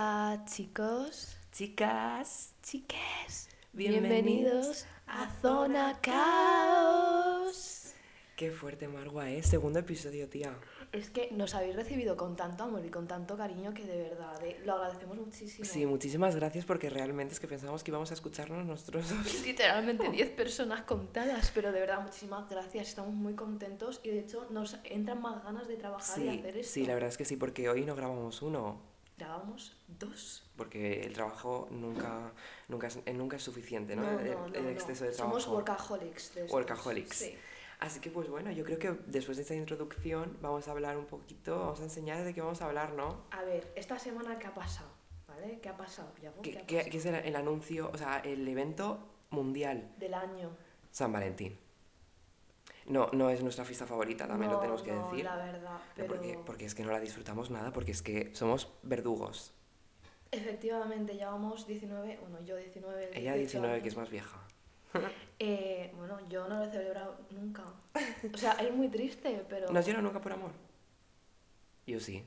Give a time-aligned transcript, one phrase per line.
[0.00, 7.94] Hola chicos, Chicas, chiques, Bienvenidos bienvenidos a Zona Caos.
[8.36, 9.42] qué fuerte Margua, ¿eh?
[9.42, 10.56] Segundo episodio, tía.
[10.92, 14.40] Es que nos habéis recibido con tanto amor y con tanto cariño que de verdad
[14.44, 15.64] eh, lo agradecemos muchísimo.
[15.64, 19.42] Sí, muchísimas gracias porque realmente es que pensábamos que íbamos a escucharnos nosotros dos.
[19.46, 24.46] Literalmente 10 personas contadas, pero de verdad muchísimas gracias, estamos muy contentos y de hecho
[24.50, 26.72] nos entran más ganas de trabajar y Sí, hacer esto.
[26.72, 28.87] sí, la verdad es que sí, porque hoy no grabamos uno,
[29.18, 30.48] Grabamos dos.
[30.56, 32.32] porque el trabajo nunca,
[32.68, 34.02] nunca, es, eh, nunca es suficiente, ¿no?
[34.02, 35.40] No, el, no, exceso de trabajo.
[35.40, 36.34] Somos workaholics.
[36.36, 36.44] de.
[36.44, 37.16] Workaholics.
[37.16, 37.34] Sí.
[37.80, 41.06] Así que pues bueno, yo creo que después de esta introducción vamos a hablar un
[41.06, 43.24] poquito, vamos a enseñar de qué vamos a hablar, ¿no?
[43.30, 44.88] A ver, esta semana, ¿qué ha pasado?
[45.28, 45.60] ¿Vale?
[45.60, 46.42] ¿Qué ha pasado, Yago?
[46.42, 46.90] ¿Qué, ¿Qué ha qué- pasado?
[46.90, 48.98] qué es el, el anuncio, o sea, el evento
[49.30, 50.50] mundial Del año.
[50.90, 51.56] San Valentín?
[52.88, 55.24] No, no es nuestra fiesta favorita, también lo tenemos que no, decir.
[55.24, 56.08] la verdad, Pero.
[56.08, 59.52] Porque, porque es que no la disfrutamos nada, porque es que somos verdugos.
[60.30, 64.38] Efectivamente, llevamos 19, bueno, yo 19, el Ella 18 19, que es más vieja.
[65.40, 67.62] Eh, bueno, yo no lo he celebrado nunca.
[68.34, 69.70] O sea, es muy triste, pero...
[69.70, 70.50] ¿No has llorado nunca por amor?
[71.86, 72.24] Yo sí.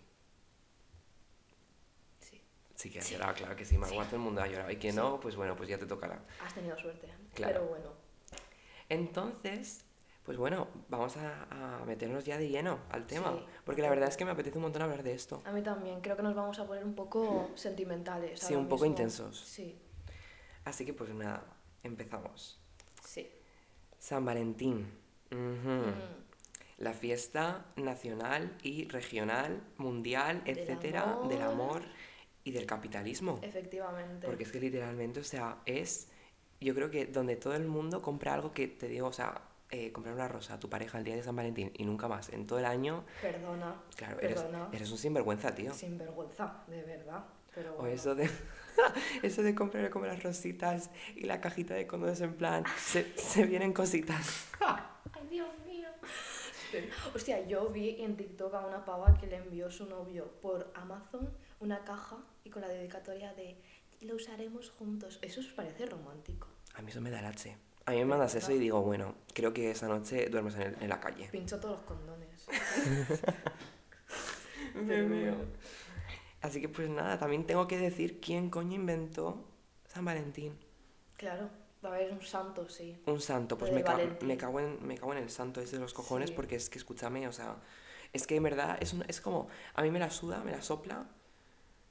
[2.21, 2.41] Sí,
[2.75, 3.15] Sí que has Sí.
[3.15, 3.77] llorado, claro que sí.
[3.77, 4.05] Margot, Sí.
[4.05, 4.71] todo el mundo ha llorado.
[4.71, 4.95] Y que Sí.
[4.97, 6.23] no, pues bueno, pues ya te tocará.
[6.41, 7.09] has tenido suerte.
[7.33, 7.53] Claro.
[7.53, 7.89] Pero bueno,
[8.87, 9.83] Entonces,
[10.23, 13.33] pues bueno, vamos a, a meternos ya de lleno al tema.
[13.33, 13.45] Sí.
[13.65, 15.41] Porque la verdad es que me apetece un montón hablar de esto.
[15.45, 16.01] a mí también.
[16.01, 18.39] Creo que nos vamos a poner un poco sentimentales.
[18.39, 19.39] Sí, un poco intensos.
[19.39, 19.77] Sí,
[20.63, 21.43] Así que pues nada,
[21.83, 22.59] empezamos.
[23.05, 23.29] sí.
[23.97, 24.87] San Valentín.
[25.31, 25.91] Mm,
[26.79, 31.77] La fiesta nacional y regional, mundial, etcétera, del amor.
[31.77, 31.81] amor
[32.43, 33.39] y del capitalismo.
[33.43, 34.25] efectivamente.
[34.25, 36.09] Porque es que literalmente, o sea, es.
[36.59, 39.91] Yo creo que donde todo el mundo compra algo que te digo, o sea, eh,
[39.91, 42.45] comprar una rosa a tu pareja el día de San Valentín y nunca más en
[42.45, 43.75] todo el año, Perdona.
[43.95, 44.69] claro, eres, Perdona.
[44.71, 45.73] eres un sinvergüenza, tío.
[45.73, 47.23] Sin vergüenza, de verdad.
[47.55, 47.93] Pero O bueno.
[47.93, 48.29] eso de.
[49.23, 52.63] eso de comprar como las rositas y la cajita de condones en plan.
[52.77, 54.47] Se, se vienen cositas.
[54.61, 55.89] Ay, Dios mío.
[57.13, 61.29] Hostia, yo vi en TikTok a una pava que le envió su novio por Amazon
[61.59, 63.57] una caja y con la dedicatoria de
[64.01, 65.19] lo usaremos juntos.
[65.21, 66.47] Eso os parece romántico.
[66.75, 67.55] A mí eso me da el H.
[67.85, 70.77] A mí me mandas eso y digo, bueno, creo que esa noche duermes en, el-
[70.81, 71.27] en la calle.
[71.31, 72.45] Pincho todos los condones.
[74.87, 75.37] Pero bueno.
[76.41, 79.45] Así que pues nada, también tengo que decir quién coño inventó
[79.87, 80.57] San Valentín.
[81.17, 81.49] Claro,
[81.85, 82.99] va a haber un santo, sí.
[83.05, 85.81] Un santo, pues me, ca- me, cago en, me cago en el santo ese de
[85.81, 86.35] los cojones Sí.
[86.35, 87.57] porque es que escúchame, o sea,
[88.13, 90.61] es que en verdad es, un- es como, a mí me la suda, me la
[90.63, 91.05] sopla,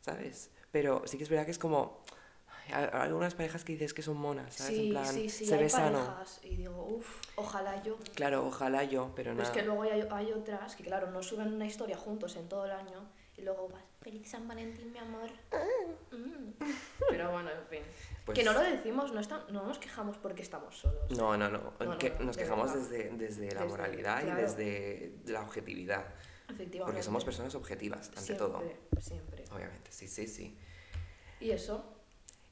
[0.01, 0.51] ¿sabes?
[0.73, 2.03] Pero sí que es verdad que es como,
[2.73, 4.73] algunas parejas que dices que son monas, ¿sabes?
[4.75, 5.99] en Sí, plan, sí, sí, se hay ve sano.
[6.05, 7.97] parejas y digo, uff, ojalá yo.
[8.15, 9.53] Claro, ojalá yo, pero Pero es nada.
[9.53, 12.71] que luego hay, hay otras que, claro, no suben una historia juntos en todo el
[12.73, 15.31] año y luego vas, feliz San Valentín, mi amor.
[16.13, 16.51] Mm.
[17.11, 17.83] Pero bueno, en fin.
[18.25, 21.11] Pues- Que no lo decimos, no, está- no nos quejamos porque estamos solos.
[21.17, 24.39] No, no, no, No, no, que no, nos quejamos desde, desde la Desde- moralidad claro.
[24.39, 26.05] y desde la objetividad,
[26.49, 26.81] Efectivamente.
[26.85, 28.63] porque somos personas objetivas, ante siempre, todo.
[29.01, 29.45] Siempre.
[29.53, 30.57] Obviamente, sí, sí, sí.
[31.41, 31.85] Y eso,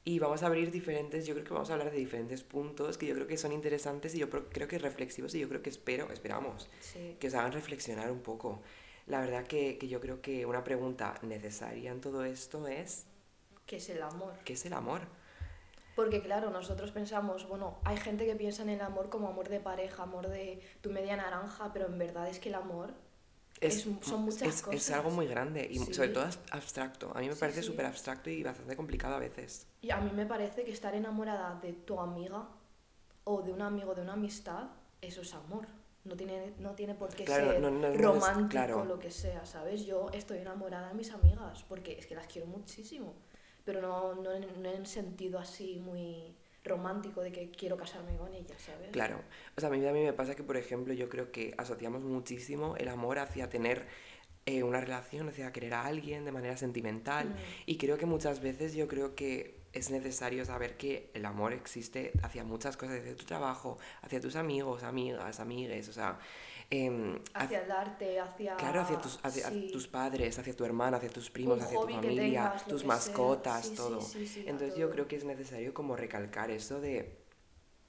[0.09, 3.05] Y vamos a abrir diferentes, yo creo que vamos a hablar de diferentes puntos que
[3.05, 6.11] yo creo que son interesantes y yo creo que reflexivos y yo creo que espero,
[6.11, 7.15] esperamos, sí.
[7.19, 8.59] que os hagan reflexionar un poco.
[9.05, 13.05] La verdad que, que yo creo que una pregunta necesaria en todo esto es,
[13.67, 14.33] Que es el amor.
[14.45, 15.01] ¿qué es el amor?
[15.95, 19.59] Porque claro, nosotros pensamos, bueno, hay gente que piensa en el amor como amor de
[19.59, 22.95] pareja, amor de tu media naranja, pero en verdad es que el amor
[23.61, 24.91] Es- son muchas es- es cosas.
[24.91, 25.93] algo muy grande y Sí.
[25.93, 27.11] sobre todo abstracto.
[27.15, 27.67] A mí me Sí, parece sí.
[27.67, 29.67] súper abstracto y bastante complicado a veces.
[29.81, 32.47] Y a mí me parece que estar enamorada de tu amiga
[33.25, 34.69] o de un amigo, de una amistad,
[35.01, 35.67] eso es amor.
[36.05, 38.85] No tiene, no tiene por qué Claro, ser no- no- no es- romántico claro.
[38.85, 39.85] lo que sea, ¿sabes?
[39.85, 43.13] Yo estoy enamorada de mis amigas porque es que las quiero muchísimo,
[43.65, 46.33] pero no, no en sentido así muy
[46.63, 48.89] romántico de que quiero casarme con ellas, ¿sabes?
[48.91, 49.21] Claro,
[49.55, 52.01] o sea, a mí, a mí me pasa que, por ejemplo, yo creo que asociamos
[52.03, 53.87] muchísimo el amor hacia tener
[54.45, 57.29] eh, una relación, hacia querer a alguien de manera sentimental.
[57.29, 57.35] Mm.
[57.67, 62.13] Y creo que muchas veces yo creo que es necesario saber que el amor existe
[62.23, 66.19] hacia muchas cosas, hacia tu trabajo, hacia tus amigos, amigas, amigues, o sea...
[66.69, 68.55] em, Hacia el arte, hacia...
[68.57, 71.79] Claro, hacia tus, hacia sí, tus padres, hacia tu hermana, hacia tus primos, Un hacia
[71.79, 73.67] tu familia, tengas, tus mascotas.
[73.67, 74.01] Sí, todo.
[74.01, 77.19] sí, Entonces yo creo que es necesario como recalcar eso de,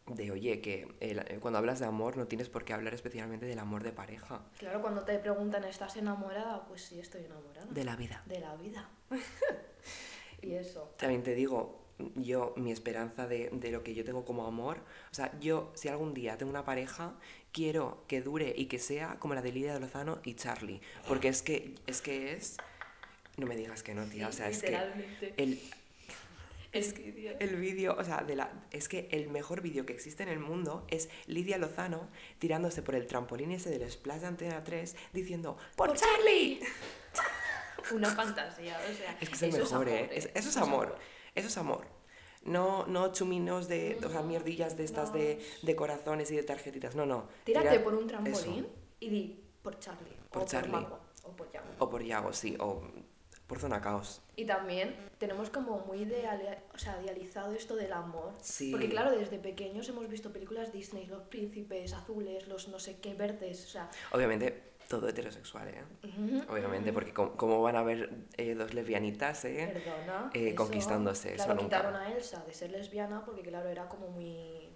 [0.06, 3.58] de oye, que eh, cuando hablas de amor no tienes por qué hablar especialmente del
[3.58, 4.42] amor de pareja.
[4.58, 6.64] Claro, cuando te preguntan, ¿estás enamorada?
[6.66, 7.66] Pues sí, estoy enamorada.
[7.70, 8.22] De la vida.
[8.26, 8.88] De la vida.
[10.42, 10.94] y eso.
[10.96, 11.79] También te digo,
[12.16, 14.78] yo, mi esperanza de, de lo que yo tengo como amor,
[15.10, 17.14] o sea, yo, si algún día tengo una pareja,
[17.52, 21.28] quiero que dure y que sea como la de Lidia de Lozano y Charlie, porque
[21.28, 22.56] es que es, que es
[23.36, 24.28] No me digas que no, tía.
[24.28, 24.76] O sea, es que
[25.36, 25.60] el,
[26.72, 27.36] El vídeo.
[27.40, 30.38] el vídeo, o sea, de la, es que el mejor vídeo que existe en el
[30.38, 32.08] mundo es Lidia Lozano
[32.38, 36.60] tirándose por el trampolín ese del Splash de Antena 3 diciendo ¡Por, ¡Por Charlie!
[37.92, 39.18] Una fantasía, o sea.
[39.20, 40.10] Es que es el mejor, amor, ¿eh?
[40.12, 40.96] Es- eso es amor.
[41.40, 41.86] Eso es amor.
[42.44, 46.94] No, no chuminos de, o sea, mierdillas de estas de, de corazones y de tarjetitas.
[46.94, 47.28] No, no.
[47.44, 48.66] Tírate Tira- por un trampolín eso.
[49.00, 50.16] y di por Charlie.
[50.30, 50.70] Por o Charlie.
[50.70, 51.66] por Margot, o por Yago.
[51.78, 52.56] O por Yago, sí.
[52.58, 52.82] O
[53.46, 54.22] por Zona Caos.
[54.36, 58.32] Y también tenemos como muy ideali- o sea, idealizado esto del amor.
[58.40, 58.70] Sí.
[58.70, 63.12] Porque claro, desde pequeños hemos visto películas Disney, los príncipes azules, los no sé qué
[63.14, 63.90] verdes, o sea...
[64.12, 65.84] Obviamente, todo heterosexual, ¿eh?
[66.02, 66.94] ujú, Obviamente, ujú.
[66.98, 69.70] porque ¿cómo van a ver eh, dos lesbianitas, eh?
[69.72, 70.30] Perdona.
[70.34, 71.76] eh, eso- conquistándose, eso Claro, nunca.
[71.78, 74.68] quitaron a Elsa de ser lesbiana porque claro, era como muy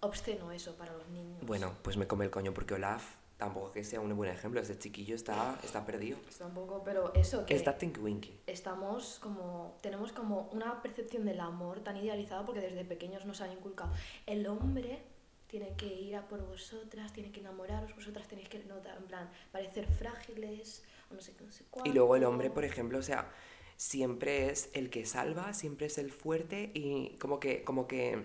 [0.00, 1.38] obsceno eso para los niños.
[1.46, 4.60] Bueno, pues me come el coño porque Olaf tampoco que sea un buen ejemplo.
[4.60, 6.18] Ese chiquillo está, está perdido.
[6.28, 7.54] Está un poco, pero eso que...
[7.54, 8.40] Está Tinky Winky.
[8.46, 13.52] estamos como tenemos como una percepción del amor tan idealizada porque desde pequeños nos han
[13.52, 13.90] inculcado
[14.26, 15.02] el hombre
[15.52, 19.26] tiene que ir a por vosotras tiene que enamoraros vosotras tenéis que notar en plan
[19.56, 20.66] parecer frágiles
[21.10, 23.30] o no sé qué no sé cuánto Y luego el hombre, por ejemplo, o sea,
[23.76, 28.22] siempre es el que salva, siempre es el fuerte y como que, como que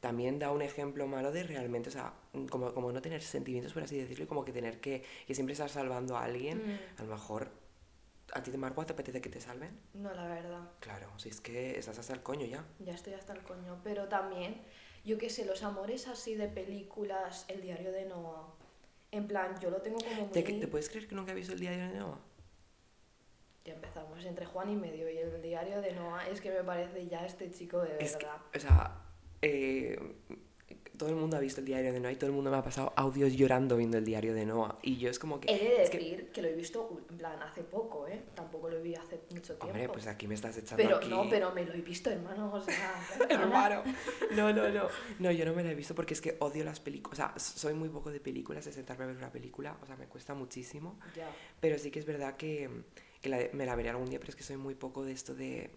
[0.00, 2.14] también da un ejemplo malo de realmente, o sea,
[2.50, 5.52] como, como no tener sentimientos, por así decirlo, y como que tener que, que siempre
[5.52, 6.58] estar salvando a alguien.
[6.58, 7.50] Mm, A lo mejor,
[8.34, 9.72] ¿a ti de Marco te apetece que te salven?
[9.94, 12.64] no la verdad Claro, si es que estás hasta el coño ya.
[12.78, 14.62] ya estoy hasta el coño pero también
[15.04, 18.46] yo qué sé los amores así de películas el diario de Noah
[19.12, 21.52] en plan yo lo tengo como muy ¿Te, ¿Te puedes creer que nunca he visto
[21.52, 22.18] el diario de Noah?
[23.64, 27.06] ya empezamos entre Juan y medio y el diario de Noah es que me parece
[27.06, 29.02] ya este chico de Es que, verdad o sea,
[29.42, 29.98] eh,
[31.00, 32.62] todo el mundo ha visto el diario de Noah y todo el mundo me ha
[32.62, 34.78] pasado audios llorando viendo el diario de Noah.
[34.82, 35.50] Y yo es como que...
[35.50, 36.42] He de es que- decir que...
[36.42, 38.20] lo he visto en plan hace poco, ¿eh?
[38.34, 39.64] Tampoco lo vi hace mucho tiempo.
[39.68, 41.08] Hombre, pues aquí me estás echando pero aquí...
[41.08, 42.92] no, pero me lo he visto, hermano, o sea.
[43.30, 43.82] Hermano.
[44.36, 44.88] No, no, no.
[45.18, 47.14] No, yo no me la he visto porque es que odio las películas.
[47.14, 49.78] O sea, soy muy poco de películas, de sentarme a ver una película.
[49.82, 50.98] O sea, me cuesta muchísimo.
[51.16, 51.30] Ya.
[51.60, 52.68] Pero sí que es verdad que,
[53.22, 55.34] que la- me la veré algún día, pero es que soy muy poco de esto
[55.34, 55.70] de...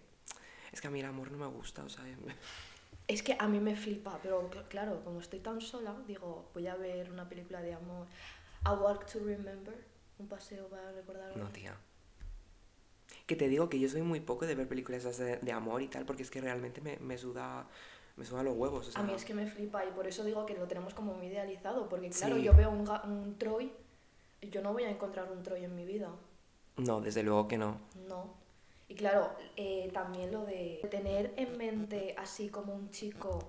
[0.70, 2.04] Es que a mí el amor no me gusta, o sea...
[3.06, 6.66] Es que a mí me flipa, pero cl- claro, como estoy tan sola, digo, voy
[6.66, 8.06] a ver una película de amor.
[8.64, 9.74] A Walk to Remember,
[10.18, 11.36] un paseo para recordar.
[11.36, 11.76] No, tía.
[13.26, 15.88] Que te digo que yo soy muy poco de ver películas de, de amor y
[15.88, 17.66] tal, porque es que realmente me, me suda...
[18.16, 19.00] Me suda los huevos, o sea...
[19.02, 21.26] A mí es que me flipa y por eso digo que lo tenemos como muy
[21.26, 22.42] idealizado, porque claro, Sí.
[22.44, 23.72] yo veo un, un Troy,
[24.40, 26.10] yo no voy a encontrar un Troy en mi vida.
[26.76, 27.80] No, desde luego que no.
[28.08, 28.32] No.
[28.88, 33.48] Y claro, eh, también lo de tener en mente así como un chico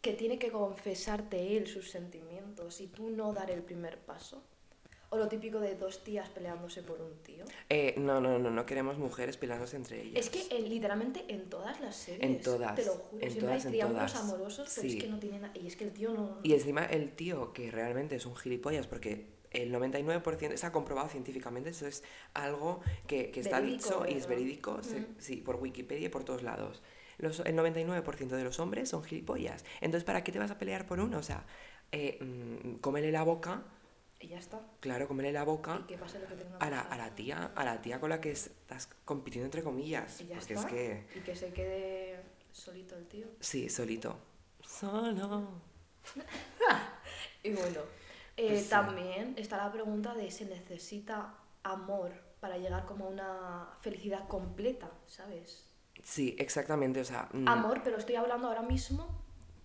[0.00, 4.42] que tiene que confesarte él sus sentimientos y tú no dar el primer paso.
[5.10, 7.46] O lo típico de dos tías peleándose por un tío.
[7.70, 10.26] Eh, no, no, no, no queremos mujeres peleándose entre ellas.
[10.26, 12.22] Es que en- literalmente en todas las series.
[12.22, 13.22] En todas, Te lo juro.
[13.24, 14.98] en siempre todas, hay triángulos amorosos, pero Sí.
[14.98, 15.50] es que no tienen.
[15.54, 16.38] Y es que el tío no.
[16.42, 21.70] Y encima el tío, que realmente es un gilipollas, porque el 99% está comprobado científicamente,
[21.70, 22.02] eso es
[22.34, 24.28] algo que, que está Verídico, dicho y es ¿verdad?
[24.28, 25.14] verídico, se- Mm.
[25.18, 26.82] sí, por Wikipedia y por todos lados.
[27.18, 29.64] Los, el 99% de los hombres son gilipollas.
[29.80, 31.18] Entonces, ¿para qué te vas a pelear por uno?
[31.18, 31.44] O sea,
[31.92, 33.62] eh, mm, cómele la boca,
[34.20, 34.60] Y ya está.
[34.80, 37.64] claro, cómele la boca Y pase lo que tenga a la, a la tía, a
[37.64, 40.20] la tía con la que estás compitiendo entre comillas.
[40.20, 40.66] Y ya Porque está.
[40.68, 42.20] es que, Y que se quede
[42.52, 43.26] solito el tío.
[43.40, 44.18] sí, solito.
[44.62, 45.60] Solo.
[47.42, 47.80] Y bueno,
[48.38, 48.70] eh, Pues sí.
[48.70, 54.90] también está la pregunta de si necesita amor para llegar como a una felicidad completa,
[55.06, 55.66] ¿sabes?
[56.02, 57.28] Sí, exactamente, o sea...
[57.32, 59.06] mm, Amor, pero estoy hablando ahora mismo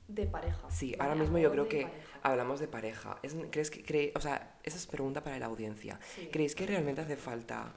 [0.07, 0.69] de pareja.
[0.69, 2.19] Sí, de ahora mismo yo creo que pareja.
[2.23, 3.17] hablamos de pareja.
[3.21, 5.99] Es- ¿Crees que o sea, esa es pregunta para la audiencia.
[6.15, 6.27] Sí.
[6.31, 7.73] ¿Creéis que realmente hace falta,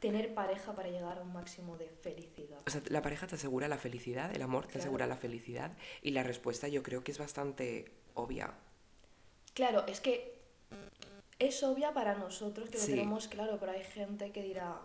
[0.00, 2.58] Tener pareja para llegar a un máximo de felicidad.
[2.66, 4.80] o sea, la pareja te asegura la felicidad, el amor te Claro.
[4.80, 5.76] asegura la felicidad?
[6.02, 8.52] Y la respuesta yo creo que es bastante obvia.
[9.54, 10.40] Claro, es que
[11.38, 12.90] es obvia para nosotros que Sí.
[12.92, 14.80] lo tenemos claro, pero hay gente que dirá,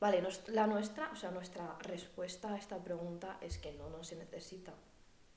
[0.00, 4.04] vale, nos- la nuestra, o sea, nuestra respuesta a esta pregunta es que no, no
[4.04, 4.72] se necesita.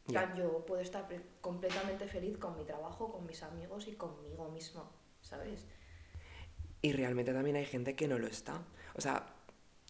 [0.06, 1.08] Plan, Yo puedo estar
[1.42, 4.88] completamente feliz con mi trabajo, con mis amigos y conmigo misma,
[5.22, 5.66] ¿sabes?
[6.84, 8.62] Y realmente también hay gente que no lo está.
[8.94, 9.26] O sea,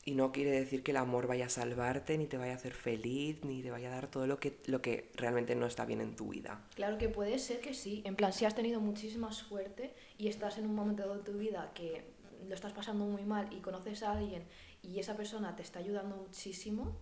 [0.08, 2.74] y no quiere decir que el amor vaya a salvarte, ni te vaya a hacer
[2.74, 6.00] feliz, ni te vaya a dar todo lo que, lo que realmente no está bien
[6.00, 6.62] en tu vida.
[6.76, 8.04] Claro que puede ser que sí.
[8.06, 11.72] En plan, si has tenido muchísima suerte y estás en un momento de tu vida
[11.74, 12.06] que
[12.48, 14.44] lo estás pasando muy mal y conoces a alguien
[14.84, 16.96] y esa persona te está ayudando muchísimo,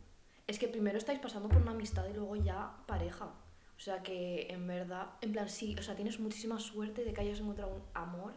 [0.48, 3.26] es que primero estáis pasando por una amistad y luego ya pareja.
[3.76, 7.20] O sea que en verdad, en plan, sí, o sea, tienes muchísima suerte de que
[7.20, 8.34] hayas encontrado un amor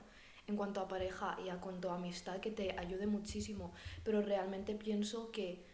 [0.47, 3.73] en cuanto a pareja y a cuanto a amistad que te ayude muchísimo,
[4.05, 5.65] pero realmente pienso que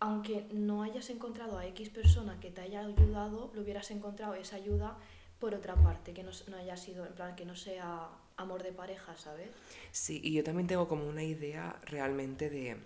[0.00, 4.56] aunque no hayas encontrado a X persona que te haya ayudado, lo hubieras encontrado esa
[4.56, 4.96] ayuda
[5.40, 8.72] por otra parte, que no, no haya sido, en plan, que no sea amor de
[8.72, 9.48] pareja, ¿sabes?
[9.90, 12.76] Sí, y yo también tengo como una idea realmente de,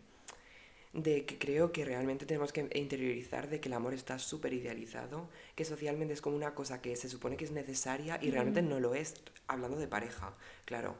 [0.93, 5.29] de que creo que realmente tenemos que interiorizar de que el amor está súper idealizado,
[5.55, 8.81] que socialmente es como una cosa que se supone que es necesaria y realmente no
[8.81, 9.15] lo es,
[9.47, 10.35] hablando de pareja,
[10.65, 10.97] claro.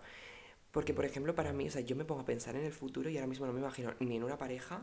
[0.73, 3.09] Porque, por ejemplo, para mí, o sea, yo me pongo a pensar en el futuro
[3.11, 4.81] y ahora mismo no me imagino ni en una pareja,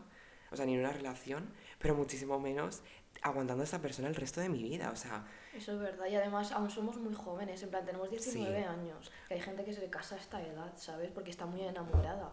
[0.51, 2.81] o sea, ni en una relación, pero muchísimo menos
[3.22, 5.25] aguantando a esta persona el resto de mi vida, o sea...
[5.53, 9.34] Eso es verdad, y además aún somos muy jóvenes, en plan, tenemos 19 años, que
[9.34, 11.12] hay gente que se casa a esta edad, ¿sabes?
[11.12, 12.31] Porque está muy enamorada.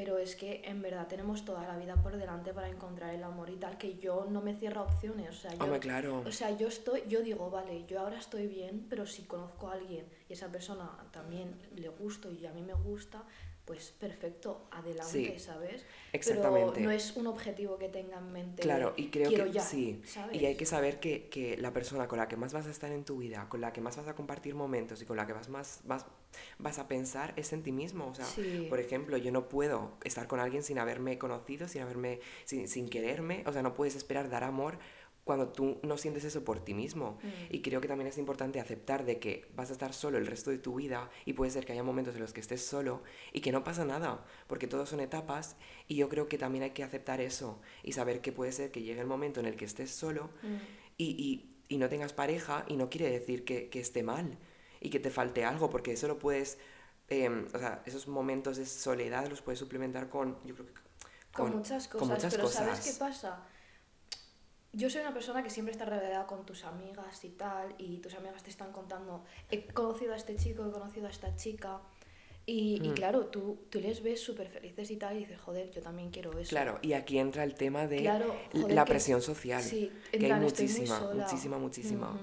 [0.00, 3.50] Pero es que en verdad tenemos toda la vida por delante para encontrar el amor
[3.50, 5.28] y tal, que yo no me cierro opciones.
[5.28, 6.22] O sea, yo, claro.
[6.26, 9.74] O sea, yo estoy, yo digo, vale, yo ahora estoy bien, pero si conozco a
[9.74, 13.26] alguien y esa persona también le gusto y a mí me gusta,
[13.66, 15.84] pues perfecto, adelante, ¿sabes?
[16.14, 16.72] Exactamente.
[16.76, 18.62] Pero no es un objetivo que tenga en mente.
[18.62, 20.00] Claro, y creo que sí.
[20.32, 22.90] Y hay que saber que, que, la persona con la que más vas a estar
[22.90, 25.34] en tu vida, con la que más vas a compartir momentos y con la que
[25.34, 26.06] vas más vas,
[26.58, 28.08] vas a pensar es en ti mismo.
[28.08, 28.26] O sea,
[28.68, 32.88] por ejemplo, yo no puedo estar con alguien sin haberme conocido, sin haberme, sin, sin
[32.88, 33.44] quererme.
[33.46, 34.78] O sea, no puedes esperar dar amor
[35.24, 37.18] cuando tú no sientes eso por ti mismo.
[37.22, 37.54] Mm.
[37.54, 40.50] Y creo que también es importante aceptar de que vas a estar solo el resto
[40.50, 43.40] de tu vida y puede ser que haya momentos en los que estés solo y
[43.40, 45.56] que no pasa nada, porque todos son etapas
[45.86, 48.82] y yo creo que también hay que aceptar eso y saber que puede ser que
[48.82, 50.56] llegue el momento en el que estés solo mm.
[50.96, 54.36] y, y, y, no tengas pareja y no quiere decir que, que, esté mal
[54.80, 56.58] y que te falte algo, porque eso lo puedes...
[57.08, 60.72] Em, o sea, esos momentos de soledad los puedes suplementar con, yo creo que
[61.32, 62.66] con, muchas cosas, con muchas pero cosas.
[62.66, 63.44] ¿sabes qué pasa?
[64.72, 68.14] yo soy una persona que siempre está rodeada con tus amigas y tal, y tus
[68.14, 71.80] amigas te están contando, he conocido a este chico, he conocido a esta chica,
[72.46, 72.94] y, y mm.
[72.94, 76.38] claro, tú, tú les ves súper felices y tal, y dices, joder, yo también quiero
[76.38, 76.50] eso.
[76.50, 78.02] Claro, y aquí entra el tema de
[78.68, 82.18] la presión social, sí, que hay muchísima, muchísima, muchísima.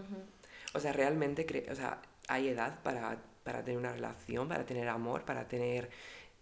[0.74, 5.24] O sea, realmente, o sea, hay edad para, para tener una relación, para tener amor,
[5.26, 5.90] para tener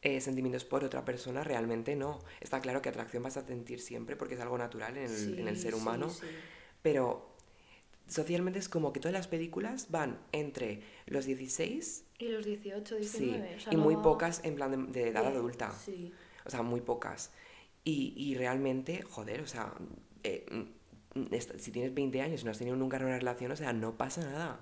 [0.02, 2.20] eh, sentimientos por otra persona, realmente no.
[2.42, 5.48] Está claro que atracción vas a sentir siempre porque es algo natural en el, en
[5.48, 6.12] el ser humano,
[6.82, 7.36] pero
[8.08, 13.58] socialmente es como que todas las películas van entre los 16 y los 18, 19.
[13.72, 15.74] y muy pocas en plan de, edad adulta.
[16.46, 17.32] O sea, muy pocas.
[17.84, 19.74] Y, y realmente, joder, o sea,
[20.24, 23.74] eh, mm, si tienes 20 años y no has tenido nunca una relación, o sea,
[23.74, 24.60] no pasa nada.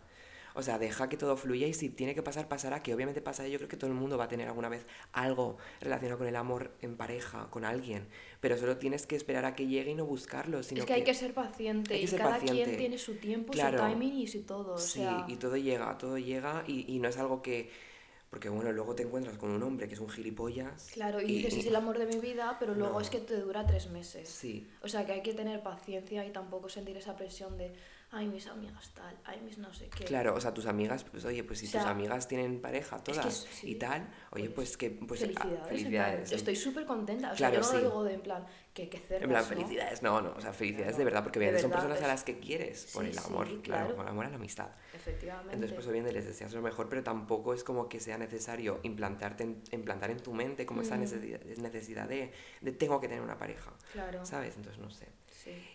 [0.56, 3.48] O sea, deja que todo fluya y si tiene que pasar, pasará, que obviamente pasa.
[3.48, 6.36] Yo creo que todo el mundo va a tener alguna vez algo relacionado con el
[6.36, 8.08] amor en pareja, con alguien,
[8.40, 10.64] pero solo tienes que esperar a que llegue y no buscarlo.
[10.64, 14.14] Sino es que, hay que ser paciente y cada quien tiene su tiempo, su timing
[14.14, 14.78] y su todo.
[14.78, 17.70] sí, y todo llega, todo llega y, y no es algo que
[18.34, 20.90] porque bueno, luego te encuentras con un hombre que es un gilipollas.
[20.92, 23.64] Claro, y, dices, es el amor de mi vida, pero luego es que te dura
[23.68, 24.28] tres meses.
[24.28, 24.68] Sí.
[24.82, 27.76] O sea, que hay que tener paciencia y tampoco sentir esa presión de,
[28.14, 30.06] ay, mis amigas tal, ay, mis no sé qué.
[30.06, 33.76] Claro, o sea, tus amigas, pues oye, pues si tus amigas tienen pareja todas y
[33.76, 34.92] tal, oye, pues, que...
[34.92, 35.68] Pues, felicidades.
[35.68, 39.00] felicidades estoy súper contenta, o sea, yo no lo digo de en plan, que, que
[39.00, 42.02] cerdas, En plan, felicidades, no, no, o sea, felicidades de verdad, porque obviamente son personas
[42.02, 44.70] a las que quieres por el amor, claro, por el amor a la amistad.
[44.94, 45.54] Efectivamente.
[45.54, 49.44] Entonces, pues obviamente les deseas lo mejor, pero tampoco es como que sea necesario implantarte
[49.44, 53.38] en, implantar en tu mente como esa necesidad, necesidad de, de tengo que tener una
[53.38, 54.24] pareja, claro.
[54.24, 54.56] ¿sabes?
[54.56, 55.08] Entonces, no sé.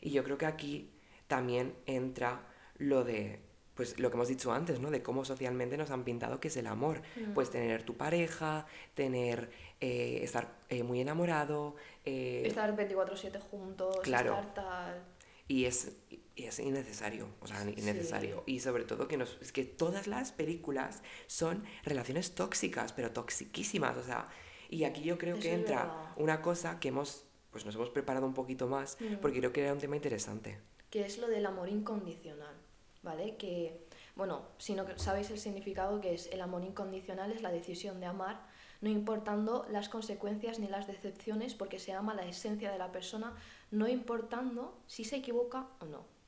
[0.01, 0.98] Y yo creo que aquí
[1.29, 2.43] también entra
[2.79, 3.41] lo de
[3.79, 4.91] pues lo que hemos dicho antes, ¿no?
[4.91, 7.01] De cómo socialmente nos han pintado que es el amor.
[7.15, 7.33] Mm.
[7.33, 11.77] Pues tener tu pareja, tener, eh, estar eh, muy enamorado.
[12.05, 14.33] Eh, estar 24-7 juntos, claro.
[14.35, 15.05] estar tal.
[15.47, 18.43] Y es, y es innecesario, o sea, innecesario.
[18.47, 23.97] Y sobre todo que, nos, es que todas las películas son relaciones tóxicas, pero toxiquísimas,
[23.97, 24.27] o sea,
[24.69, 28.35] y aquí yo creo que entra una cosa que hemos, pues nos hemos preparado un
[28.35, 29.19] poquito más, mm.
[29.23, 30.59] porque creo que era un tema interesante
[30.91, 32.55] que es lo del amor incondicional,
[33.03, 33.37] ¿vale?
[33.37, 38.01] Que, bueno, si no sabéis el significado que es el amor incondicional, es la decisión
[38.01, 38.41] de amar,
[38.81, 43.35] no importando las consecuencias ni las decepciones, porque se ama la esencia de la persona,
[43.71, 46.19] no importando si se equivoca o no.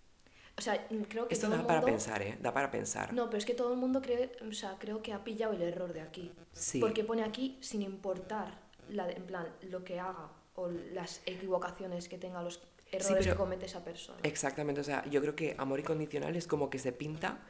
[0.59, 2.37] O sea, creo que Esto da para pensar, ¿eh?
[2.41, 3.15] Da para pensar.
[3.15, 5.63] No, pero es que todo el mundo cree, o sea, creo que ha pillado el
[5.63, 6.33] error de aquí.
[6.53, 6.81] Sí.
[6.81, 12.19] Porque pone aquí sin importar, la, en plan, lo que haga o las equivocaciones que
[12.19, 12.59] tenga los
[12.93, 14.19] errores que comete esa persona.
[14.23, 17.41] Exactamente, o sea, yo creo que amor incondicional es como que se pinta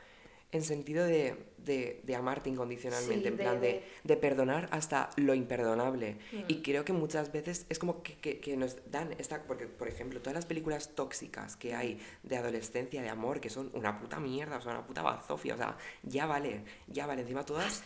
[0.53, 5.35] en sentido de, de, de amarte incondicionalmente, Sí, en plan de, de- perdonar hasta lo
[5.35, 6.17] imperdonable.
[6.33, 6.39] Mm.
[6.49, 9.89] Y creo que muchas veces es como que, que- que nos dan esta, porque por
[9.89, 14.21] ejemplo, todas las películas tóxicas que hay de adolescencia, de amor, que son una puta
[14.21, 17.83] mierda, o sea, una puta bazofia, o sea, ya vale, ya vale, encima todas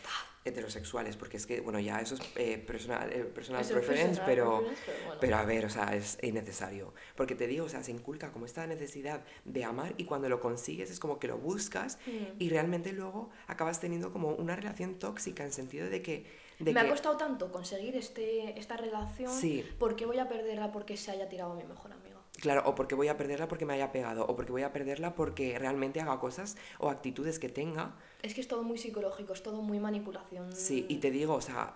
[0.46, 4.26] heterosexuales, porque es que, bueno, ya eso es eh, personal, eh, personal es preference, personal
[4.26, 4.58] pero...
[4.58, 5.20] preference, pero bueno.
[5.22, 6.92] Pero a ver, o sea, es innecesario.
[7.16, 10.40] Porque te digo, o sea, se inculca como esta necesidad de amar y cuando lo
[10.40, 12.36] consigues es como que lo buscas Mm.
[12.38, 16.26] y realmente luego acabas teniendo como una relación tóxica en sentido de que...
[16.58, 19.32] De me que ha costado tanto conseguir este, esta relación.
[19.32, 19.64] Sí.
[19.78, 22.20] ¿Por qué voy a perderla porque se haya tirado a mi mejor amigo?
[22.40, 25.14] Claro, o porque voy a perderla porque me haya pegado, o porque voy a perderla
[25.14, 27.94] porque realmente haga cosas o actitudes que tenga.
[28.22, 30.52] Es que es todo muy psicológico, es todo muy manipulación.
[30.52, 31.74] Sí, y te digo, o sea,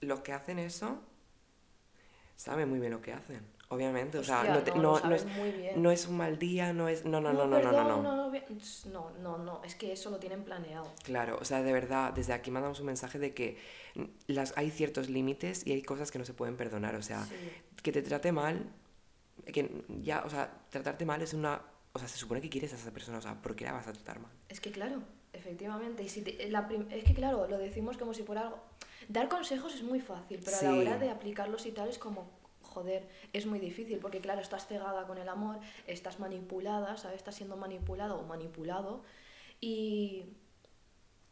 [0.00, 1.00] los que hacen eso
[2.36, 3.55] saben muy bien lo que hacen.
[3.68, 5.26] Obviamente, o sea, Hostia, no, te- no, no, es,
[5.76, 7.04] no es un mal día, no es...
[7.04, 8.02] No, no, no, no, no, perdón, no.
[8.02, 8.02] no.
[8.30, 8.32] no,
[8.92, 10.92] no, no, no, es que eso lo tienen planeado.
[11.02, 13.56] Claro, o sea, de verdad, desde aquí mandamos un mensaje de que
[14.28, 16.94] las, hay ciertos límites y hay cosas que no se pueden perdonar.
[16.94, 17.34] O sea, Sí.
[17.82, 18.70] que te trate mal,
[19.52, 21.60] que ya, o sea, tratarte mal es una...
[21.92, 23.88] O sea, se supone que quieres a esa persona, o sea, ¿por qué la vas
[23.88, 24.30] a tratar mal?
[24.48, 26.02] Es que claro, efectivamente.
[26.04, 28.58] Y si te- la es que claro, lo decimos como si fuera algo.
[29.08, 30.78] Dar consejos es muy fácil, pero a la Sí.
[30.78, 32.30] hora de aplicarlos y tal es como,
[33.32, 37.18] es muy difícil, porque claro, estás cegada con el amor, estás manipulada, ¿sabes?
[37.18, 39.02] Estás siendo manipulado o manipulado.
[39.60, 40.24] Y,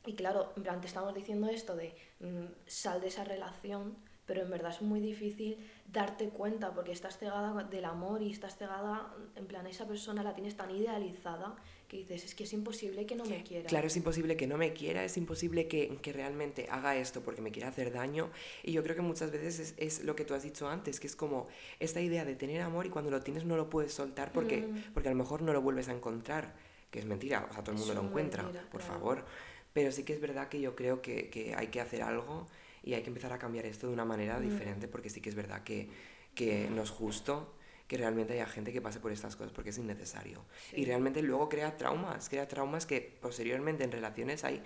[0.07, 3.97] y claro, en plan, te estamos diciendo esto de mm, sal de esa relación,
[4.27, 8.57] pero en verdad es muy difícil darte cuenta porque estás cegada del amor y estás
[8.57, 11.57] cegada, en plan, esa persona la tienes tan idealizada
[11.95, 13.69] que dices, es que es imposible que no me quiera.
[13.69, 17.41] Claro, es imposible que no me quiera, es imposible que, que realmente haga esto porque
[17.41, 18.31] me quiera hacer daño.
[18.65, 21.07] Y yo creo que muchas veces es, es lo que tú has dicho antes, que
[21.07, 21.47] es como
[21.79, 24.93] esta idea de tener amor y cuando lo tienes no lo puedes soltar porque, Mm.
[24.93, 26.55] porque a lo mejor no lo vuelves a encontrar,
[26.91, 28.95] que es mentira, o sea, todo el mundo lo encuentra, mentira, por claro.
[28.95, 29.25] favor.
[29.73, 32.47] Pero sí que es verdad que yo creo que, que hay que hacer algo
[32.83, 34.51] y hay que empezar a cambiar esto de una manera Mm.
[34.51, 35.89] diferente porque sí que es verdad que,
[36.35, 37.55] que no es justo
[37.87, 40.43] que realmente haya gente que pase por estas cosas porque es innecesario.
[40.71, 40.81] Sí.
[40.81, 44.63] Y realmente luego crea traumas, crea traumas que posteriormente en relaciones hay...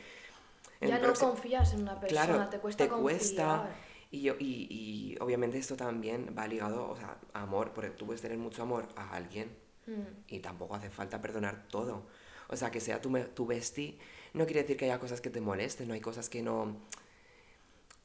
[0.81, 3.57] en Ya no confías en una persona, Claro, te cuesta te cuesta.
[3.59, 3.89] confiar.
[4.11, 8.07] Y, yo, y, y obviamente esto también va ligado, o sea, a amor, porque tú
[8.07, 9.55] puedes tener mucho amor a alguien
[9.89, 10.03] Mm.
[10.29, 12.07] y tampoco hace falta perdonar todo.
[12.49, 13.99] O sea, que sea tu, tu bestie,
[14.35, 16.77] no quiere decir que haya cosas que te molesten, no hay cosas que no...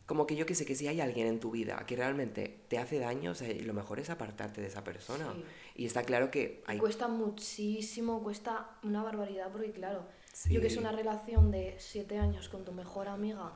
[0.06, 2.78] Como que yo que sé que si hay alguien en tu vida que realmente te
[2.78, 5.32] hace daño, o sea, lo mejor es apartarte de esa persona.
[5.34, 5.44] Sí.
[5.76, 6.78] Y está claro que hay...
[6.78, 10.06] Cuesta muchísimo, cuesta una barbaridad, porque claro,
[10.50, 13.54] yo que es una relación de siete años con tu mejor amiga,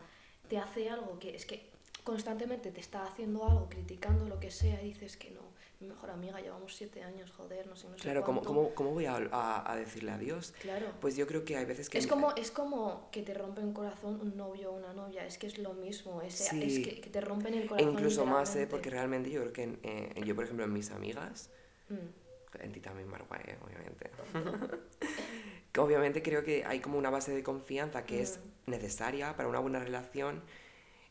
[0.47, 1.69] te hace algo que es que
[2.07, 5.41] constantemente te está haciendo algo, criticando lo que sea, y dices que no,
[5.81, 8.91] mi mejor amiga, llevamos siete años, joder, no sé, no sé Claro, ¿cómo, cómo, cómo
[8.91, 10.53] voy a, a- a decirle adiós?
[10.61, 10.87] Claro.
[11.01, 11.97] Pues yo creo que hay veces que...
[11.97, 15.47] Es como, es como que te rompen corazón un novio o una novia, es que
[15.47, 17.91] es lo mismo, es, que, que te rompen el E corazón.
[17.91, 18.67] incluso más, ¿eh?
[18.67, 21.49] Porque realmente yo creo que en, eh, yo, por ejemplo, en mis amigas,
[21.89, 22.63] Mm.
[22.63, 23.57] en ti también, Marwa, ¿eh?
[23.65, 24.09] obviamente.
[25.77, 28.71] obviamente creo que hay como una base de confianza que es Mm.
[28.71, 30.41] necesaria para una buena relación.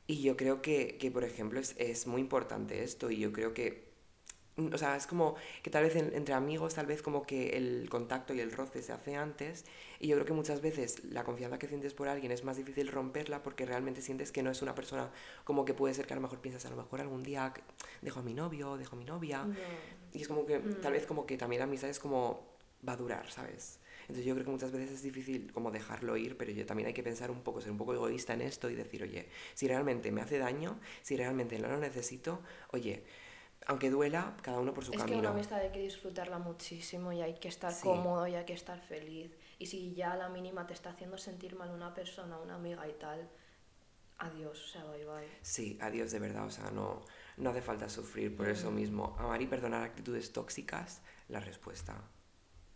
[0.06, 3.10] Y yo creo que, que, por ejemplo, es, es muy importante esto.
[3.10, 3.86] Y yo creo que,
[4.56, 7.56] mm, o sea, es como que tal vez en- entre amigos, tal vez como que
[7.56, 9.64] el contacto y el roce se hace antes.
[10.00, 12.88] Y yo creo que muchas veces la confianza que sientes por alguien es más difícil
[12.88, 15.10] romperla porque realmente sientes que no es una persona
[15.44, 17.52] como que puede ser que a lo mejor piensas a lo mejor algún día
[18.02, 19.44] dejo a mi novio, dejo a mi novia.
[19.44, 19.54] No.
[20.12, 20.94] Y es como que tal Mm.
[20.94, 22.46] vez como que también la amistad es como
[22.88, 23.80] va a durar, ¿sabes?
[24.08, 26.94] Entonces yo creo que muchas veces es difícil como dejarlo ir, pero yo también hay
[26.94, 30.12] que pensar un poco, ser un poco egoísta en esto y decir, oye, si realmente
[30.12, 32.42] me hace daño, si realmente no lo necesito,
[32.72, 33.04] oye,
[33.66, 35.18] aunque duela, cada uno por su Es que camino.
[35.18, 37.88] una amistad hay que disfrutarla muchísimo y hay que estar Sí.
[37.88, 39.36] cómodo y hay que estar feliz.
[39.58, 42.86] Y si ya a la mínima te está haciendo sentir mal una persona, una amiga
[42.88, 43.28] y tal,
[44.18, 45.28] adiós, o sea, bye bye.
[45.42, 47.00] Sí, adiós de verdad, o sea, no,
[47.38, 48.74] no hace falta sufrir por eso Mm.
[48.74, 49.16] mismo.
[49.18, 51.94] Amar y perdonar actitudes tóxicas, la respuesta,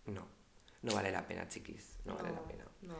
[0.07, 0.40] no.
[0.83, 2.65] No vale la pena, chiquis, no, vale la pena.
[2.83, 2.97] No.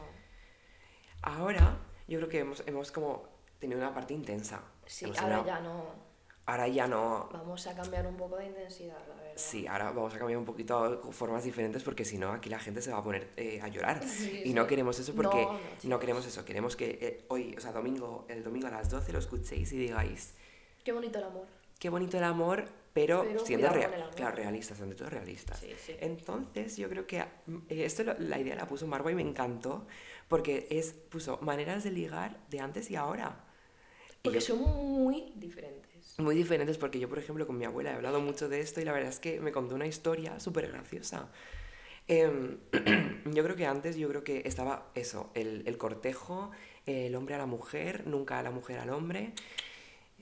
[1.23, 3.23] Ahora, yo creo que hemos, hemos como
[3.59, 4.61] tenido una parte intensa.
[4.85, 6.11] Sí, Hemos ahora ya no.
[6.45, 7.29] Ahora ya no.
[7.31, 9.31] Vamos a cambiar un poco de intensidad, la verdad.
[9.35, 12.81] Sí, ahora vamos a cambiar un poquito formas diferentes porque si no aquí la gente
[12.81, 14.03] se va a poner eh, a llorar.
[14.03, 15.99] Sí, y no queremos eso porque No, no, no, chicos.
[15.99, 16.43] queremos eso.
[16.43, 19.77] Queremos que eh, hoy, o sea, domingo, el domingo a las 12 lo escuchéis y
[19.77, 20.33] digáis,
[20.83, 21.45] Qué bonito el amor.
[21.81, 24.15] Qué bonito el amor, pero, Pero siendo cuidado rea- con el amor.
[24.15, 25.59] claro, realistas, ante todo realistas.
[25.59, 25.95] Sí, sí.
[25.99, 27.25] Entonces yo creo que eh,
[27.69, 29.87] esto la idea la puso Marwa y me encantó
[30.27, 33.43] porque es puso maneras de ligar de antes y ahora.
[34.21, 36.19] Y Porque yo- son muy diferentes.
[36.19, 38.85] muy diferentes porque yo, por ejemplo, con mi abuela he hablado mucho de esto y
[38.85, 41.29] la verdad es que me contó una historia súper graciosa.
[42.07, 42.59] Em,
[43.33, 46.51] yo creo que antes, yo creo que estaba eso, el, el cortejo,
[46.85, 49.33] el hombre a la mujer, nunca la mujer al hombre.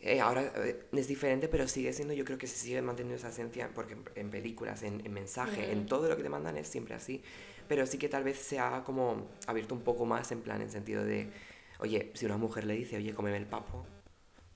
[0.01, 3.29] Eh, ahora eh, es diferente, pero sigue siendo, yo creo que se sigue manteniendo esa
[3.29, 6.67] esencia, porque en, en películas, en, en mensaje, en todo lo que te mandan es
[6.69, 7.21] siempre así.
[7.67, 10.71] Pero sí que tal vez se ha como abierto un poco más en plan, en
[10.71, 11.31] sentido de,
[11.79, 13.85] oye, si una mujer le dice, oye, cómeme el papo,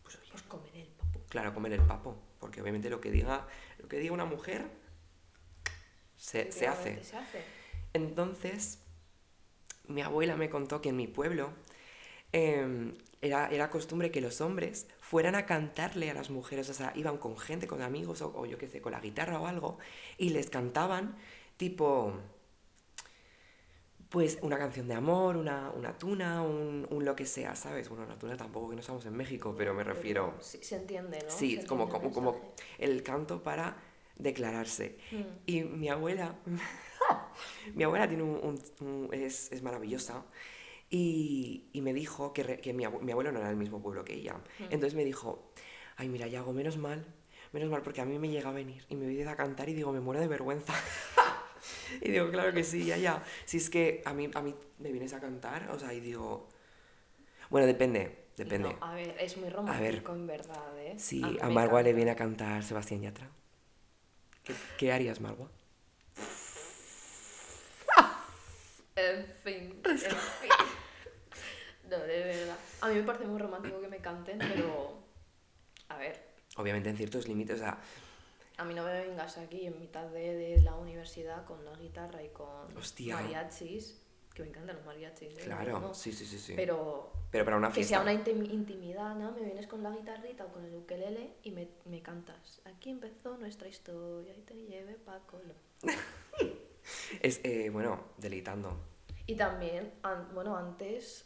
[0.03, 1.19] pues oye, Pues comer el papo.
[1.29, 3.47] claro, comer el papo, porque obviamente lo que diga,
[3.79, 4.65] lo que diga una mujer
[6.17, 6.91] se, se hace.
[6.91, 7.43] Efectivamente, Se hace.
[7.93, 8.79] Entonces,
[9.87, 11.51] mi abuela me contó que en mi pueblo
[12.31, 16.91] em, era, era costumbre que los hombres fueran a cantarle a las mujeres, o sea,
[16.95, 19.77] iban con gente, con amigos o, o yo qué sé, con la guitarra o algo,
[20.17, 21.15] y les cantaban
[21.55, 22.13] tipo,
[24.09, 27.89] pues una canción de amor, una, una tuna, un, un lo que sea, ¿sabes?
[27.89, 31.19] Bueno, una tuna tampoco que no estamos en México, pero me refiero, sí, se entiende,
[31.23, 31.29] ¿no?
[31.29, 33.77] sí, como, entiende el como, como el canto para
[34.17, 34.97] declararse.
[35.11, 35.21] Mm.
[35.45, 36.35] Y mi abuela,
[37.75, 40.23] mi abuela tiene un, un- un- es, es maravillosa
[40.95, 43.81] y, y me dijo que, re- que mi, abue- mi abuelo no era del mismo
[43.81, 44.33] pueblo que ella.
[44.59, 44.63] Mm.
[44.65, 45.51] Entonces me dijo,
[45.97, 47.03] ay mira, Yago, menos mal,
[47.51, 49.73] menos mal porque a mí me llega a venir y me viene a cantar y
[49.73, 50.75] digo, me muero de vergüenza.
[52.01, 53.23] y digo, claro que sí, ya, ya.
[53.45, 56.47] Si es que a mí, a mí me vienes a cantar, o sea, y digo,
[57.49, 58.69] bueno, depende, depende.
[58.69, 60.93] No, a ver, es muy romántico en verdad, ¿eh?
[60.99, 63.27] Si mí a me Margua le viene a cantar Sebastián Yatra,
[64.43, 65.49] ¿qué, qué harías, Margua?
[68.95, 70.09] En fin, en fin.
[71.97, 72.57] No, de verdad.
[72.81, 74.99] A mí me parece muy romántico que me canten, pero.
[75.89, 77.77] A ver, Obviamente en ciertos límites, o sea,
[78.57, 82.21] a mí no me vengas aquí en mitad de, de la universidad con una guitarra
[82.23, 83.15] y con Hostia.
[83.15, 83.99] mariachis.
[84.33, 85.41] Que me encantan los mariachis, ¿eh?
[85.43, 86.53] claro, No, sí, sí, sí, sí.
[86.55, 88.01] Pero Pero para una que sea fiesta.
[88.01, 89.31] una intim- intimidad, ¿no?
[89.31, 92.61] Me vienes con la guitarrita o con el ukelele y me, me cantas.
[92.65, 95.53] Aquí empezó nuestra historia y te lleve pa' Colo.
[97.21, 98.75] Es, eh, bueno, deleitando.
[99.25, 101.25] Y también, an- bueno, antes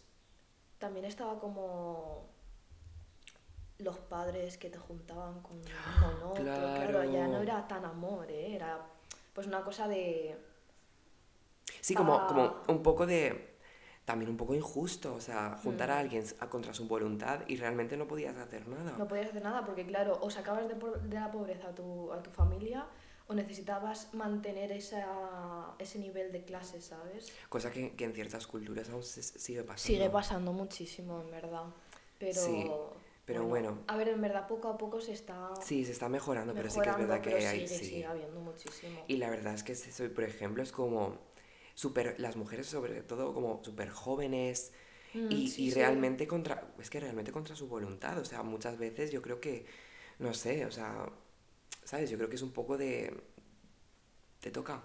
[0.80, 2.26] también estaba como
[3.80, 6.44] los padres que te juntaban con, con otro.
[6.44, 7.04] Claro.
[7.04, 7.42] ya no Claro.
[7.44, 8.56] era tan amor, ¿eh?
[8.56, 8.80] Era
[9.34, 10.38] pues una cosa de...
[11.82, 12.28] Sí, como, Ah.
[12.28, 13.56] como un poco de...
[14.06, 16.00] También un poco injusto, o sea, juntar a Mm.
[16.00, 18.94] alguien a- contra su voluntad y realmente no podías hacer nada.
[18.98, 22.24] No podías hacer nada porque, claro, o sacabas de, de la pobreza a tu, a
[22.24, 22.86] tu familia
[23.28, 27.32] o necesitabas mantener esa, ese nivel de clase, ¿sabes?
[27.50, 29.88] Cosa que, que en ciertas culturas aún se, sigue pasando.
[29.98, 31.66] Sigue pasando muchísimo, en verdad.
[32.18, 32.66] Pero, Sí,
[33.26, 33.80] pero bueno.
[33.88, 36.80] A ver, en verdad, poco a poco se está Sí, se está mejorando, pero sí
[36.80, 37.68] que es mejorando, verdad que pero hay...
[37.68, 37.86] sigue, sí.
[37.86, 39.04] sigue habiendo muchísimo.
[39.08, 41.18] Y la verdad es que es eso, y por ejemplo, es como
[41.76, 44.72] super, las mujeres sobre todo como súper jóvenes
[45.14, 48.78] Mm, y, sí, y realmente contra, es que realmente contra su voluntad, o sea, muchas
[48.78, 49.66] veces yo creo que,
[50.20, 51.10] no sé, o sea,
[51.88, 52.10] ¿sabes?
[52.10, 53.18] Yo creo que es un poco de,
[54.42, 54.84] te toca,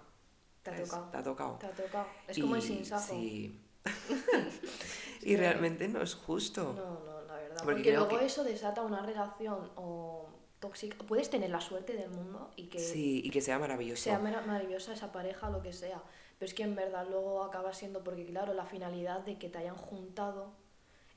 [0.63, 1.09] Te ha tocado.
[1.11, 1.57] Te ha tocado.
[1.59, 2.07] Te ha tocado.
[2.27, 3.13] Es como el sinsajo.
[3.13, 3.59] Sí.
[5.25, 6.73] Y realmente no es justo.
[6.73, 7.63] No, no, la verdad.
[7.63, 10.27] Porque luego que- eso desata una relación o
[10.59, 10.97] tóxica.
[11.07, 14.03] Puedes tener la suerte del mundo y que Sí, y que sea maravilloso.
[14.03, 16.03] sea mara- maravillosa esa pareja, lo que sea.
[16.39, 19.59] Pero es que en verdad luego acaba siendo, porque claro, la finalidad de que te
[19.59, 20.51] hayan juntado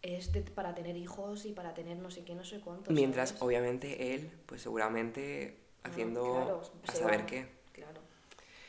[0.03, 2.93] es de- para tener hijos y para tener no sé qué, no sé cuánto.
[2.93, 3.43] Mientras, ¿sabes?
[3.43, 7.27] obviamente, él, pues seguramente haciendo claro, a saber va.
[7.27, 7.49] qué.
[7.73, 8.01] Claro.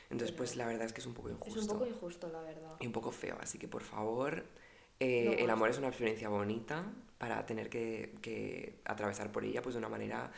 [0.10, 1.60] Entonces, pues la verdad es que es un poco injusto.
[1.60, 2.76] Es un poco injusto, la verdad.
[2.80, 3.38] y un poco feo.
[3.42, 4.46] Así que por favor,
[5.00, 6.86] eh, No el amor es una experiencia bonita
[7.18, 10.32] para tener que, que atravesar por ella pues de una manera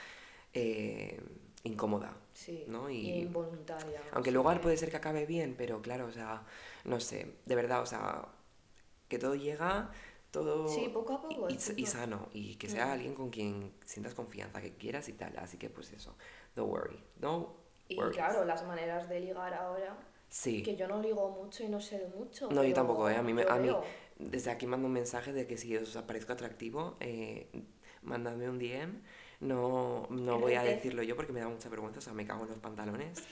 [0.54, 1.20] eh,
[1.64, 2.16] incómoda.
[2.34, 2.64] Sí.
[2.68, 2.90] ¿no?
[2.90, 4.02] Y, Y- involuntaria.
[4.14, 6.44] Aunque luego que- puede ser que acabe bien, pero claro, o sea,
[6.86, 8.26] no sé, de verdad, o sea,
[9.08, 9.92] que todo llega,
[10.32, 11.48] todo Sí, poco a poco.
[11.50, 12.92] y, y sano, y que sea Mm.
[12.92, 15.38] alguien con quien sientas confianza, que quieras y tal.
[15.38, 16.16] Así que pues eso,
[16.56, 17.56] don't worry, no
[17.88, 18.16] Y worries.
[18.18, 19.98] claro, las maneras de ligar ahora,
[20.30, 20.62] Sí.
[20.62, 22.50] que yo no ligo mucho y no sé de mucho.
[22.52, 23.16] No, yo tampoco, ¿eh?
[23.16, 23.70] A mí me- a mí-.
[24.20, 27.50] Desde aquí mando un mensaje de que si os parezco atractivo, eh,
[28.04, 29.02] mandadme un DM.
[29.40, 32.44] No, no voy a decirlo yo porque me da mucha vergüenza, o sea, me cago
[32.44, 33.24] en los pantalones.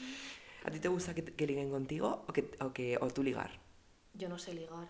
[0.64, 3.52] ¿A ti te gusta que, que liguen contigo o, que, o, que, o tú ligar?
[4.14, 4.88] Yo no sé ligar.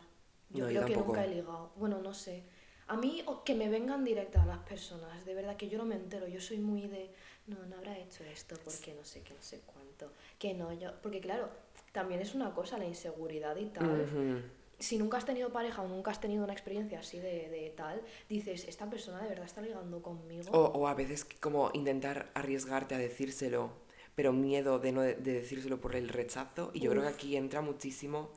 [0.49, 1.71] Yo No, yo creo que nunca he ligado.
[1.75, 2.43] Bueno, no sé.
[2.87, 6.27] A mí, que me vengan directas las personas, de verdad que yo no me entero.
[6.27, 7.09] Yo soy muy de,
[7.47, 10.11] no, no habrá hecho esto porque no sé qué, no sé cuánto.
[10.39, 10.93] Que no, yo.
[11.01, 11.49] Porque claro,
[11.91, 14.01] también es una cosa la inseguridad y tal.
[14.01, 14.41] Ujú.
[14.79, 18.01] Si nunca has tenido pareja o nunca has tenido una experiencia así de, de tal,
[18.29, 20.49] dices, esta persona de verdad está ligando conmigo.
[20.51, 23.71] O, o a veces como intentar arriesgarte a decírselo,
[24.15, 26.71] pero miedo de no de, de decírselo por el rechazo.
[26.73, 27.15] Y yo creo que Uf.
[27.15, 28.29] aquí entra muchísimo.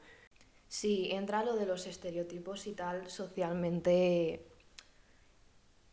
[0.72, 4.46] Sí, entra lo de los estereotipos y tal socialmente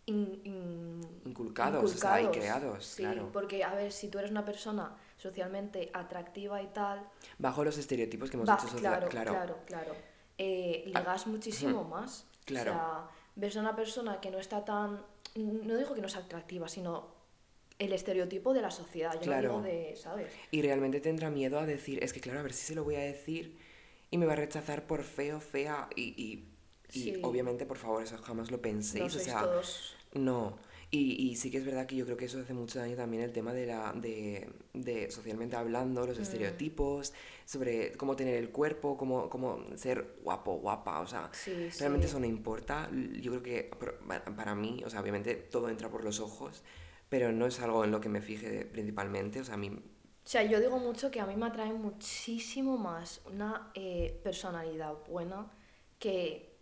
[0.06, 2.38] in- in- Inculcados, inculcados.
[2.38, 3.30] creados, Sí, claro.
[3.34, 7.10] porque a ver, si tú eres una persona socialmente atractiva y tal,
[7.40, 9.32] Bajo los estereotipos que hemos hecho social, claro, claro.
[9.34, 9.96] claro, claro,
[10.38, 12.28] eh, ligas muchísimo más.
[12.46, 12.72] Claro.
[12.72, 15.02] O sea, ves a una persona que no está tan,
[15.36, 17.18] no digo que no es atractiva, sino
[17.80, 19.54] el estereotipo de la sociedad, yo Claro.
[19.54, 20.32] no digo de, ¿sabes?
[20.52, 22.96] Y realmente tendrá miedo a decir, es que claro, a ver si se lo voy
[22.96, 23.58] a decir
[24.12, 26.48] y me va a rechazar por feo, fea y, y,
[26.94, 27.20] y Sí.
[27.24, 29.14] obviamente, por favor, eso jamás lo penséis.
[29.16, 29.96] No o sea, todos...
[30.14, 30.58] No,
[30.90, 33.22] y, y sí que es verdad que yo creo que eso hace mucho daño también
[33.24, 36.08] el tema de la de, de socialmente hablando, Mm.
[36.08, 37.12] los estereotipos,
[37.44, 42.12] sobre cómo tener el cuerpo, cómo, cómo ser guapo, guapa, o sea, Sí, realmente sí.
[42.12, 42.90] eso no importa.
[43.22, 43.70] Yo creo que
[44.38, 46.64] para mí, o sea, obviamente todo entra por los ojos,
[47.10, 49.78] pero no es algo en lo que me fije principalmente, o sea, a mí...
[50.28, 54.94] O sea, yo digo mucho que a mí me atrae muchísimo más una eh, personalidad
[55.08, 55.50] buena
[56.00, 56.54] que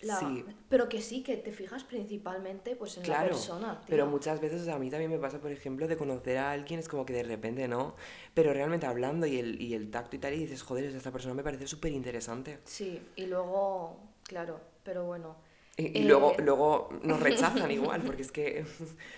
[0.00, 0.18] la...
[0.20, 0.42] Sí.
[0.70, 3.88] Pero que sí, que te fijas principalmente pues en la persona, tío.
[3.90, 6.52] pero muchas veces o sea, a mí también me pasa, por ejemplo, de conocer a
[6.52, 7.94] alguien, es como que de repente no,
[8.32, 11.34] pero realmente hablando y el, y el tacto y tal, y dices, joder, esta persona
[11.34, 12.60] me parece súper interesante.
[12.64, 15.36] Sí, y luego, claro, pero bueno.
[15.76, 18.64] Y, y Eh, luego, luego nos rechazan igual, porque es que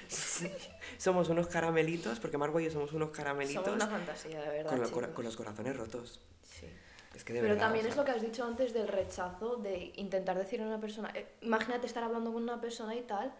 [0.98, 4.70] somos unos caramelitos, porque Margo y yo somos unos caramelitos Somos una fantasía, de verdad.
[4.70, 6.20] con, lo- los corazones rotos.
[6.42, 6.66] Sí.
[7.14, 9.56] Es que de Pero verdad, también o es lo que has dicho antes del rechazo,
[9.56, 13.34] de intentar decir a una persona, eh, imagínate estar hablando con una persona y tal,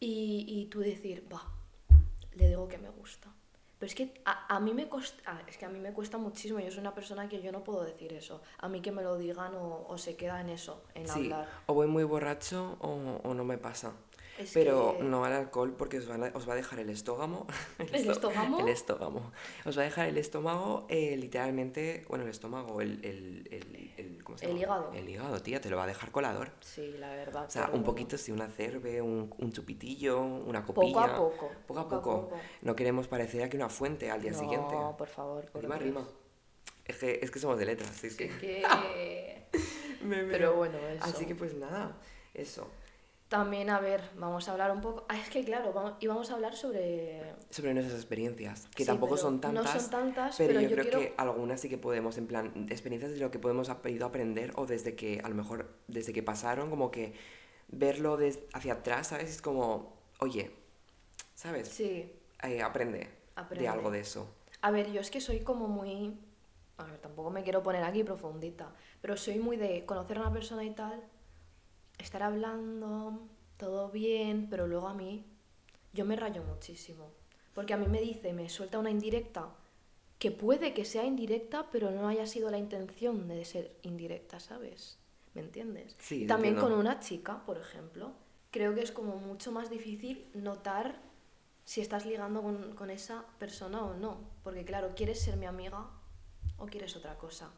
[0.00, 1.42] y, y tú decir, va,
[2.34, 3.28] le digo que me gusta.
[3.82, 6.60] Pero es que a, a mí me cuesta, es que a mí me cuesta muchísimo,
[6.60, 8.40] yo soy una persona que yo no puedo decir eso.
[8.58, 11.48] A mí que me lo digan o, o se queda en eso, en Sí, hablar.
[11.66, 13.90] o voy muy borracho o, o no me pasa.
[14.42, 16.90] Es Pero que- no al alcohol porque os, van a- os va a dejar el
[16.90, 17.46] estómago.
[17.78, 18.60] ¿El estómago?
[18.60, 19.32] El estómago.
[19.64, 23.48] Os va a dejar el estómago eh, literalmente, bueno, el estómago, el, el,
[23.96, 24.60] el, ¿cómo se El llama?
[24.62, 24.92] hígado.
[24.94, 26.50] El hígado, tía, te lo va a dejar colador.
[26.60, 27.46] Sí, la verdad.
[27.46, 30.92] O sea, pero un poquito, sí, una cerve, un, un chupitillo, una copilla.
[30.92, 31.50] Poco a poco.
[31.66, 32.30] Poco a poco.
[32.62, 34.74] No queremos parecer aquí una fuente al día siguiente.
[34.74, 35.44] No, por favor.
[35.50, 36.08] por Rima, rima.
[36.84, 38.28] Es que, es que somos de letras, es que...
[38.40, 38.62] que...
[40.02, 41.04] Me Pero bueno, eso.
[41.04, 41.96] Así que pues nada,
[42.34, 42.68] eso.
[43.32, 45.06] También, a ver, vamos a hablar un poco...
[45.08, 47.32] Ah, es que claro, vamos, íbamos a hablar sobre...
[47.48, 49.80] Sobre nuestras experiencias, que Sí, tampoco son no tantas.
[49.80, 52.66] son tantas, pero, pero yo, yo creo quiero- que algunas sí que podemos, en plan,
[52.68, 55.70] experiencias de lo que podemos ha ido a aprender o desde que, a lo mejor,
[55.88, 57.14] desde que pasaron, como que
[57.68, 58.18] verlo
[58.52, 59.30] hacia atrás, ¿sabes?
[59.30, 60.50] Es como, oye,
[61.34, 61.68] ¿sabes?
[61.68, 63.62] Sí, Eh, aprende, Aprende.
[63.62, 64.28] de algo de eso.
[64.60, 66.18] A ver, yo es que soy como muy...
[66.76, 70.32] A ver, tampoco me quiero poner aquí profundita, pero soy muy de conocer a una
[70.34, 71.02] persona y tal,
[72.02, 75.24] estar hablando, todo bien, pero luego a mí,
[75.92, 77.10] yo me rayo muchísimo.
[77.54, 79.48] Porque a mí me dice, me suelta una indirecta,
[80.18, 84.98] que puede que sea indirecta, pero no haya sido la intención de ser indirecta, ¿sabes?
[85.34, 85.96] ¿Me entiendes?
[85.98, 86.76] Sí, También entiendo.
[86.76, 88.12] con una chica, por ejemplo,
[88.50, 91.00] creo que es como mucho más difícil notar
[91.64, 94.18] si estás ligando con, con esa persona o no.
[94.44, 95.88] Porque claro, ¿quieres ser mi amiga
[96.58, 97.50] o quieres otra cosa?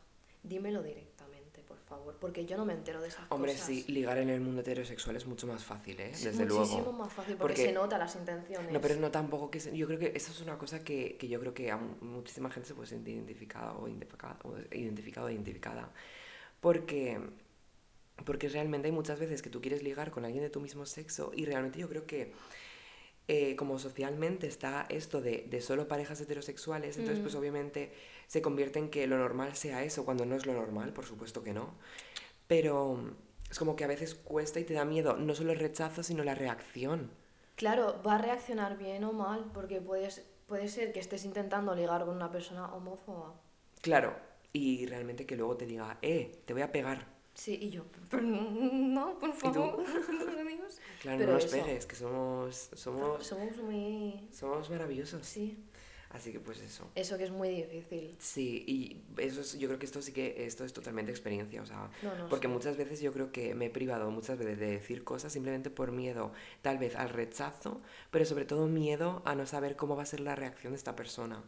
[0.43, 1.34] Dímelo directamente,
[1.75, 3.67] por favor, porque yo no me entero de esas Hombre, cosas.
[3.67, 6.11] sí, ligar en el mundo heterosexual es mucho más fácil, ¿eh?
[6.13, 6.93] Es Desde muchísimo luego.
[6.93, 8.73] más fácil porque, Porque- se nota las intenciones.
[8.73, 9.61] No, pero no tampoco que...
[9.61, 11.97] se- Yo creo que eso es una cosa que, que yo creo que a mu-
[12.01, 15.91] muchísima gente se puede sentir identificada o identificada o identificado o identificada.
[16.61, 17.19] Porque,
[18.25, 21.33] porque realmente hay muchas veces que tú quieres ligar con alguien de tu mismo sexo
[21.35, 22.33] y realmente yo creo que
[23.27, 27.39] eh, como socialmente está esto de, de solo parejas heterosexuales, entonces pues Mm.
[27.39, 27.93] obviamente
[28.27, 31.43] se convierte en que lo normal sea eso, cuando no es lo normal, por supuesto
[31.43, 31.75] que no.
[32.47, 32.99] Pero
[33.51, 36.25] es como que a veces cuesta y te da miedo no solo el rechazo, sino
[36.25, 37.11] la reacción.
[37.57, 42.05] Claro, va a reaccionar bien o mal, porque puedes, puede ser que estés intentando ligar
[42.05, 43.35] con una persona homófoba.
[43.81, 44.17] Claro,
[44.53, 47.07] y realmente que luego te diga, eh, te voy a pegar.
[47.35, 50.81] Sí, y yo, "Pero no, por favor, Dios".
[51.01, 51.57] Claro, Pero no nos eso.
[51.57, 54.29] pegues, que somos, somos, Somos muy...
[54.33, 55.27] somos maravillosos.
[55.27, 55.59] Sí,
[56.15, 56.89] Así que pues eso.
[56.95, 58.15] eso que es muy difícil.
[58.21, 61.67] Sí, y eso es, yo creo que esto sí que, esto es totalmente experiencia, o
[61.67, 62.53] sea, No, no porque sé.
[62.55, 65.91] muchas veces yo creo que me he privado muchas veces de decir cosas simplemente por
[65.91, 67.81] miedo, tal vez al rechazo,
[68.13, 70.95] pero sobre todo miedo a no saber cómo va a ser la reacción de esta
[70.95, 71.43] persona.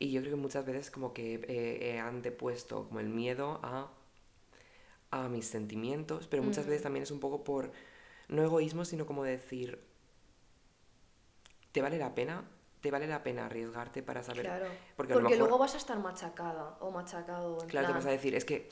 [0.00, 3.92] Y yo creo que muchas veces como que eh, he antepuesto como el miedo a,
[5.12, 7.70] a mis sentimientos, pero muchas veces también es un poco por,
[8.28, 9.78] no egoísmo, sino como decir,
[11.72, 12.44] ¿te vale la pena?
[12.80, 14.42] ¿Te vale la pena arriesgarte para saber?
[14.42, 14.66] Claro,
[14.96, 17.58] porque porque, mejor- luego vas a estar machacada o machacado.
[17.62, 18.68] En Claro, te plan, vas a decir, es que...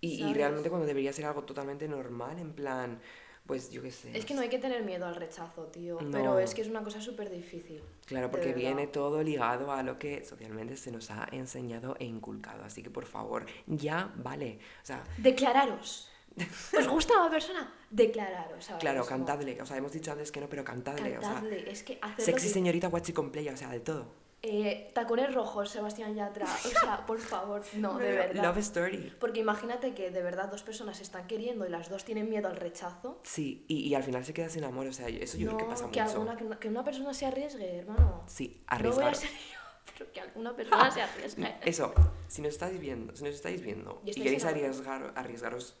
[0.00, 3.00] Y, y realmente cuando debería ser algo totalmente normal, en plan,
[3.46, 4.16] pues yo qué sé.
[4.16, 6.00] Es que no hay que tener miedo al rechazo, tío.
[6.00, 6.10] No.
[6.10, 7.82] Pero es que es una cosa súper difícil.
[8.06, 12.64] Claro, porque viene todo ligado a lo que socialmente se nos ha enseñado e inculcado.
[12.64, 14.58] Así que por favor, ya vale.
[14.82, 16.09] O sea, Declararos.
[16.78, 17.72] ¿Os gusta la persona?
[17.90, 18.68] Declararos.
[18.70, 19.08] ahora claro, mismo.
[19.16, 19.60] cantadle.
[19.60, 21.18] O sea, hemos dicho antes que no, pero cantadle.
[21.18, 21.70] O sea, Cantadle.
[21.70, 24.20] Es que sexy señorita guachi playa, o sea, de todo.
[24.42, 26.46] Eh, tacones rojos, Sebastián Yatra.
[26.46, 28.42] O sea, por favor, no, de verdad.
[28.44, 29.12] Love story.
[29.20, 32.48] Porque imagínate que de verdad dos personas se están queriendo y las dos tienen miedo
[32.48, 33.20] al rechazo.
[33.22, 35.68] Sí, y, y al final se queda sin amor, o sea, eso yo no, creo
[35.68, 36.12] que pasa que, mucho.
[36.12, 38.24] alguna, que, una, que una persona se arriesgue, hermano.
[38.28, 39.16] Sí, No voy a arriesgar.
[39.16, 39.58] ser yo,
[39.98, 41.54] pero que alguna persona se arriesgue.
[41.66, 41.92] Eso,
[42.28, 45.76] si nos estáis viendo, si nos estáis viendo Y y, queréis arriesgar, arriesgaros,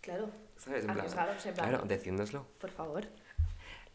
[0.00, 0.84] Claro, ¿sabes?
[0.84, 1.12] En plan, en
[1.54, 1.54] plan.
[1.54, 2.46] Claro, decídnoslo.
[2.60, 3.04] por favor.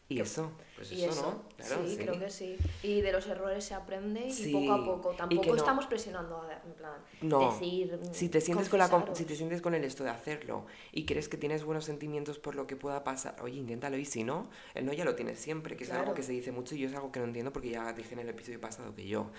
[0.08, 1.64] Y Que- eso, pues y eso, eso, ¿no?
[1.64, 2.58] Claro, sí, creo que sí.
[2.82, 5.10] Y de los errores se aprende y Sí, poco a poco.
[5.12, 7.50] Tampoco no- estamos presionando a, en plan, No.
[7.52, 7.98] decir.
[8.12, 11.30] Si te, sientes con la, si te sientes con el esto de hacerlo y crees
[11.30, 14.84] que tienes buenos sentimientos por lo que pueda pasar, oye, inténtalo y si no, el
[14.84, 16.14] no ya lo tienes siempre, que es algo Claro.
[16.16, 18.18] que se dice mucho y yo es algo que no entiendo porque ya dije en
[18.20, 19.30] el episodio pasado que yo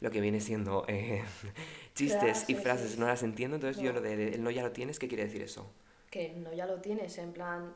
[0.00, 1.22] lo que viene siendo eh,
[1.94, 2.98] chistes y Frases, sí.
[2.98, 3.96] no las entiendo, entonces yo No.
[3.98, 5.68] lo de, de el no ya lo tienes, ¿qué quiere decir eso?
[6.12, 7.74] Que no ya lo tienes, en plan.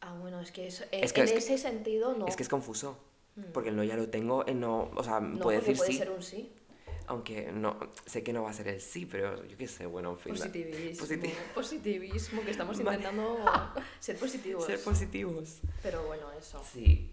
[0.00, 2.26] Ah, bueno, es que, eso, Es en- que- en es que- ese sentido no.
[2.26, 2.98] Es que es confuso.
[3.36, 3.52] Mm.
[3.52, 5.98] Porque el no ya lo tengo, el no, o sea, no, puede decir puede sí,
[5.98, 6.50] ser un sí.
[7.08, 10.12] aunque no, sé que no va a ser el sí, pero yo qué sé, bueno,
[10.12, 10.32] en fin.
[10.32, 11.06] Positivismo.
[11.06, 13.44] Positi- Positivismo, que estamos intentando
[14.00, 14.64] ser positivos.
[14.64, 15.58] Ser positivos.
[15.82, 16.62] Pero bueno, eso.
[16.72, 17.12] Sí,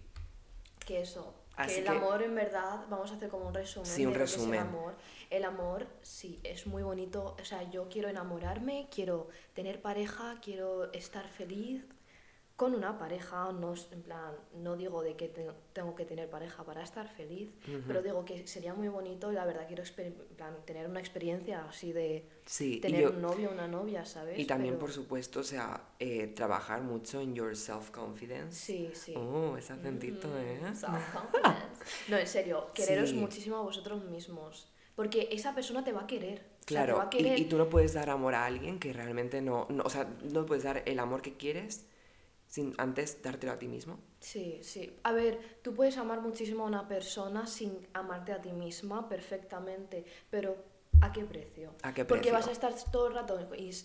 [0.86, 1.34] Que eso.
[1.56, 3.86] Así que el que- amor, en verdad, vamos a hacer como un resumen.
[3.86, 4.60] Sí, un de lo que es resumen.
[4.60, 4.94] el amor.
[5.30, 7.36] El amor, sí, es muy bonito.
[7.40, 11.84] O sea, yo quiero enamorarme, quiero tener pareja, quiero estar feliz
[12.56, 13.50] con una pareja.
[13.52, 17.50] No, en plan, no digo de que te- tengo que tener pareja para estar feliz,
[17.86, 21.64] pero digo que sería muy bonito y la verdad quiero en plan, tener una experiencia
[21.68, 22.74] así de sí.
[22.74, 24.38] y tener yo- un novio, una novia, ¿sabes?
[24.38, 28.52] Y también, Pero- por supuesto, o sea, eh, trabajar mucho en your self-confidence.
[28.56, 29.14] Sí, sí.
[29.16, 30.58] Oh, ese acentito, Mm, ¿eh?
[30.74, 31.62] self-confidence.
[32.08, 33.16] No, en serio, quereros Sí.
[33.16, 34.70] muchísimo a vosotros mismos.
[34.94, 36.38] Porque esa persona te va a querer.
[36.38, 37.38] O sea, te Claro, va a y- querer.
[37.40, 40.46] y, tú no puedes dar amor a alguien que realmente no, no, o sea, no
[40.46, 41.88] puedes dar el amor que quieres
[42.54, 43.94] sin antes dártelo a ti mismo.
[44.20, 44.82] Sí, sí.
[45.02, 50.04] A ver, tú puedes amar muchísimo a una persona sin amarte a ti misma perfectamente,
[50.30, 50.56] pero
[51.00, 51.68] ¿a qué precio?
[51.82, 52.34] ¿A qué Porque precio?
[52.38, 53.34] vas a estar todo el rato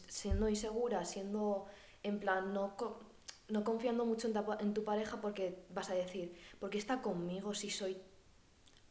[0.08, 1.66] siendo insegura, siendo
[2.04, 2.76] en plan no,
[3.48, 6.26] no confiando mucho en, ta- en tu pareja porque vas a decir,
[6.60, 7.98] ¿por qué está conmigo si soy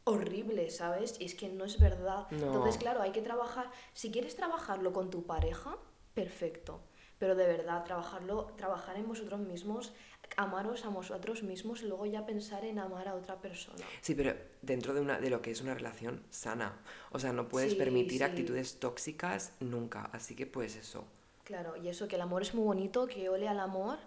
[0.03, 1.15] horrible, ¿sabes?
[1.19, 2.27] Y es que no es verdad.
[2.31, 2.47] No.
[2.47, 3.71] Entonces, claro, hay que trabajar.
[3.93, 5.77] Si quieres trabajarlo con tu pareja,
[6.13, 6.81] perfecto.
[7.19, 9.93] Pero de verdad, trabajarlo, trabajar en vosotros mismos,
[10.37, 13.83] amaros a vosotros mismos y luego ya pensar en amar a otra persona.
[14.01, 16.79] Sí, pero dentro de, una, de lo que es una relación sana.
[17.11, 18.23] O sea, no puedes Sí, permitir sí.
[18.23, 20.09] actitudes tóxicas nunca.
[20.13, 21.05] Así que pues eso,
[21.43, 23.97] Claro, y eso que el amor es muy bonito, que ole al amor,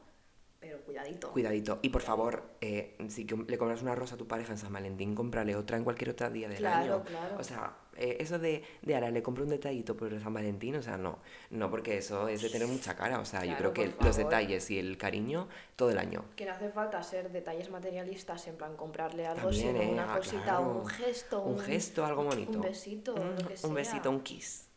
[0.60, 1.30] pero cuidadito.
[1.32, 1.80] cuidadito.
[1.82, 5.14] Y por favor, eh, si le compras una rosa a tu pareja en San Valentín,
[5.16, 7.04] cómprale otra en cualquier otro día del Claro, año.
[7.04, 7.36] claro.
[7.38, 10.82] O sea, eh, eso de, de ahora le compro un detallito por San Valentín, o
[10.82, 11.18] sea, no.
[11.50, 13.18] No, porque eso es de tener mucha cara.
[13.20, 14.30] O sea, yo Claro, creo que por los favor.
[14.30, 16.24] detalles y el cariño todo el año.
[16.36, 20.12] Que no hace falta ser detalles materialistas, en plan comprarle algo, También, sino eh, una
[20.14, 20.68] ah, cosita, claro.
[20.80, 22.52] un gesto, Un gesto, algo bonito.
[22.52, 23.68] Un besito, Mm, lo que sea.
[23.68, 24.68] Un besito, un kiss.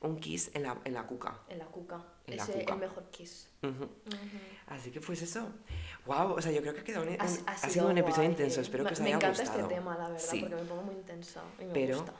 [0.00, 1.40] Un kiss en la, en la cuca.
[1.48, 2.04] En la cuca.
[2.26, 2.74] En la Ese cuca.
[2.74, 3.48] el mejor kiss.
[3.62, 3.84] Ujú.
[3.84, 3.88] Ujú.
[4.66, 5.48] Así que pues eso.
[6.06, 7.96] Wow, o sea, yo creo que ha quedado un, un- Ha- ha, sido, sido un
[7.98, 8.60] episodio guay, intenso.
[8.60, 8.62] eh.
[8.64, 9.60] Espero Me- que os Me haya encanta gustado.
[9.62, 12.12] este tema, la verdad, Sí, porque me pongo muy intensa y me pero gusta.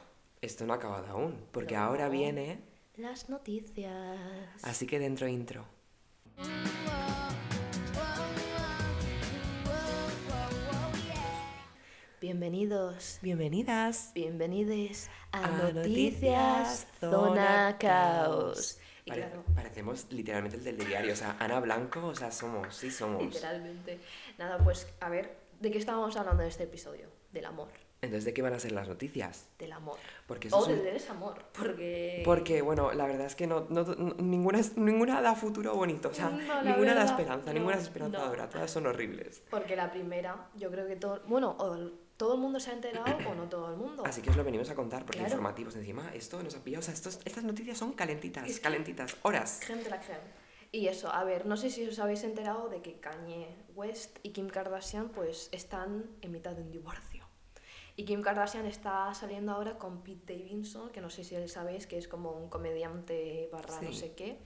[0.44, 1.82] Esto no ha acabado aún, porque No.
[1.82, 2.60] ahora viene.
[2.96, 4.18] Las noticias.
[4.62, 5.66] Así que dentro intro.
[12.20, 13.18] Bienvenidos.
[13.22, 14.12] Bienvenidas.
[14.14, 18.78] Bienvenides a, a Noticias, Noticias Zona Caos.
[19.04, 21.12] Y Pare- claro, Parecemos literalmente el del diario.
[21.12, 23.22] O sea, Ana Blanco, o sea, somos, sí somos.
[23.22, 24.00] literalmente.
[24.38, 27.08] Nada, pues a ver, ¿de qué estábamos hablando en este episodio?
[27.32, 27.68] Del amor.
[28.04, 29.48] Entonces, ¿de qué van a ser las noticias?
[29.58, 29.98] Del amor.
[30.26, 31.42] Porque O es un- del desamor.
[31.56, 32.22] Porque.
[32.24, 36.14] Porque, bueno, la verdad es que no, no- no- ninguna, ninguna da futuro bonito, o
[36.14, 39.42] sea, No, ninguna da verdad, esperanza, no, ninguna es esperanzadora, todas son horribles.
[39.50, 41.20] Porque la primera, yo creo que todo.
[41.26, 41.56] Bueno,
[42.16, 44.04] todo el mundo se ha enterado o no todo el mundo.
[44.06, 45.32] Así que os lo venimos a contar, porque Claro.
[45.32, 48.62] informativos encima, esto nos ha pillado, o sea, estos- estas noticias son calentitas, Es que-
[48.62, 49.60] calentitas, horas.
[49.66, 50.44] Creme de la creme.
[50.70, 54.30] Y eso, a ver, no sé si os habéis enterado de que Kanye West y
[54.30, 57.13] Kim Kardashian pues están en mitad de un divorcio.
[57.96, 61.96] Y Kim Kardashian está saliendo ahora con Pete Davidson, que no sé si sabéis que
[61.96, 63.98] es como un comediante barra no Sí.
[64.00, 64.38] sé qué.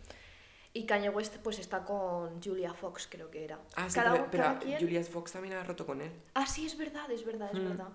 [0.74, 3.58] Y Kanye West pues está con Julia Fox, creo que era.
[3.74, 6.12] Ah, sí, Cada pero, pero cada quien- Julia Fox también ha roto con él.
[6.34, 7.68] Ah, sí, es verdad, es verdad, es Mm.
[7.68, 7.88] verdad.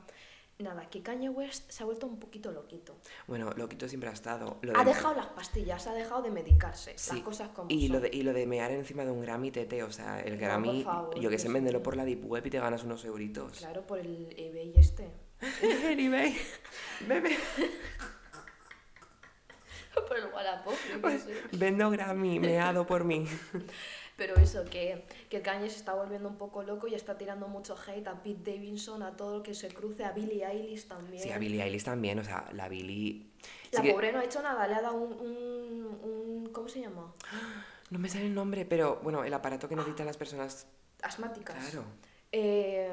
[0.59, 2.95] Nada, que Kanye West se ha vuelto un poquito loquito.
[3.27, 4.57] Bueno, loquito siempre ha estado.
[4.61, 7.87] Lo Ha de- dejado las pastillas, ha dejado de medicarse, Sí, las cosas como Y
[7.87, 7.95] son.
[7.97, 10.39] lo, de, y lo de mear encima de un Grammy, tete, o sea, el No,
[10.41, 13.03] Grammy, por favor, yo que sé, véndelo por la Deep Web y te ganas unos
[13.05, 13.59] euritos.
[13.59, 15.09] Claro, por el eBay este.
[15.61, 16.37] En eBay,
[17.07, 17.37] bebe.
[20.07, 21.41] por el Wallapop, sé.
[21.53, 23.25] Vendo Grammy, meado por mí.
[24.15, 27.75] Pero eso, que, que Kanye se está volviendo un poco loco y está tirando mucho
[27.87, 31.21] hate a Pete Davidson, a todo lo que se cruce, a Billie Eilish también.
[31.23, 33.31] Sí, a Billie Eilish también, o sea, la Billie...
[33.71, 36.67] La sí que- pobre no ha hecho nada, le ha dado un, un, un- ¿Cómo
[36.69, 37.11] se llama?
[37.89, 40.67] No me sale el nombre, pero bueno, el aparato que necesitan las personas...
[41.01, 41.57] Asmáticas.
[41.71, 41.83] Claro.
[42.31, 42.91] Eh,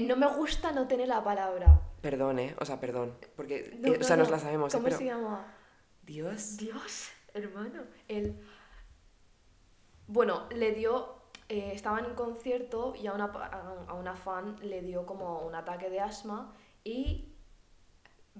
[0.00, 1.80] no me gusta no tener la palabra.
[2.00, 2.54] Perdón, ¿eh?
[2.60, 3.16] O sea, perdón.
[3.36, 4.34] Porque, No, eh, o no, sea, nos no.
[4.36, 4.76] la sabemos, ¿eh?
[4.76, 4.98] ¿Cómo Pero...
[4.98, 5.46] se llama?
[6.02, 6.56] Dios.
[6.58, 7.82] Dios, hermano.
[8.08, 8.38] El...
[10.06, 11.14] Bueno, le dio.
[11.48, 15.54] eh, estaba en un concierto y a una, a una fan le dio como un
[15.54, 16.54] ataque de asma
[16.84, 17.28] y.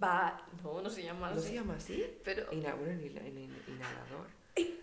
[0.02, 0.42] Va.
[0.62, 1.48] No, no se llama ¿No así.
[1.48, 2.04] se llama así?
[2.24, 2.52] Pero.
[2.52, 4.26] Ina- bueno, el ina- in- inhalador.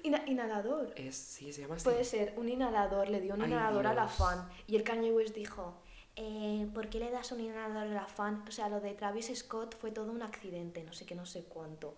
[0.03, 0.93] Ina- inhalador.
[0.95, 1.83] Es, sí, se llama así.
[1.83, 4.15] Puede ser un inhalador, le dio un Ay, inhalador a la Dios.
[4.15, 4.49] fan.
[4.67, 5.81] Y el Kanye West dijo:
[6.15, 8.43] eh, ¿Por qué le das un inhalador a la fan?
[8.47, 11.43] O sea, lo de Travis Scott fue todo un accidente, no sé qué, no sé
[11.45, 11.97] cuánto.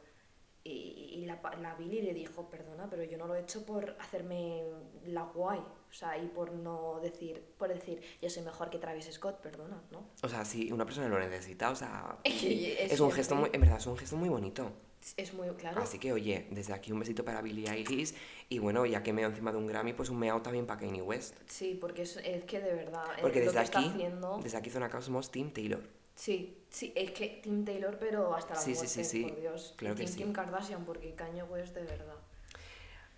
[0.64, 0.70] Y,
[1.16, 4.64] y la, la Billy le dijo: Perdona, pero yo no lo he hecho por hacerme
[5.06, 5.60] la guay.
[5.60, 9.82] O sea, y por no decir, por decir, yo soy mejor que Travis Scott, perdona,
[9.92, 10.08] ¿no?
[10.24, 12.18] O sea, si una persona lo necesita, o sea...
[12.24, 13.52] Es es un gesto muy...
[13.54, 14.72] En verdad, es un gesto muy bonito.
[15.18, 15.82] Es muy claro.
[15.82, 18.14] Así que, oye, desde aquí un besito para Billie Eilish.
[18.50, 21.02] Y bueno, ya que meo encima de un Grammy, pues un meao también para Kanye
[21.02, 21.36] West.
[21.48, 24.40] Sí, porque es, es que de verdad, Porque desde aquí, haciendo.
[24.44, 25.82] desde aquí Zona Caos somos Team Taylor.
[26.16, 29.74] Sí, sí, es que Tim Taylor, pero hasta la Sí, muerte, sí, sí, por Dios.
[29.78, 30.06] claro que.
[30.06, 32.16] Kim Kardashian, porque Kanye West de verdad.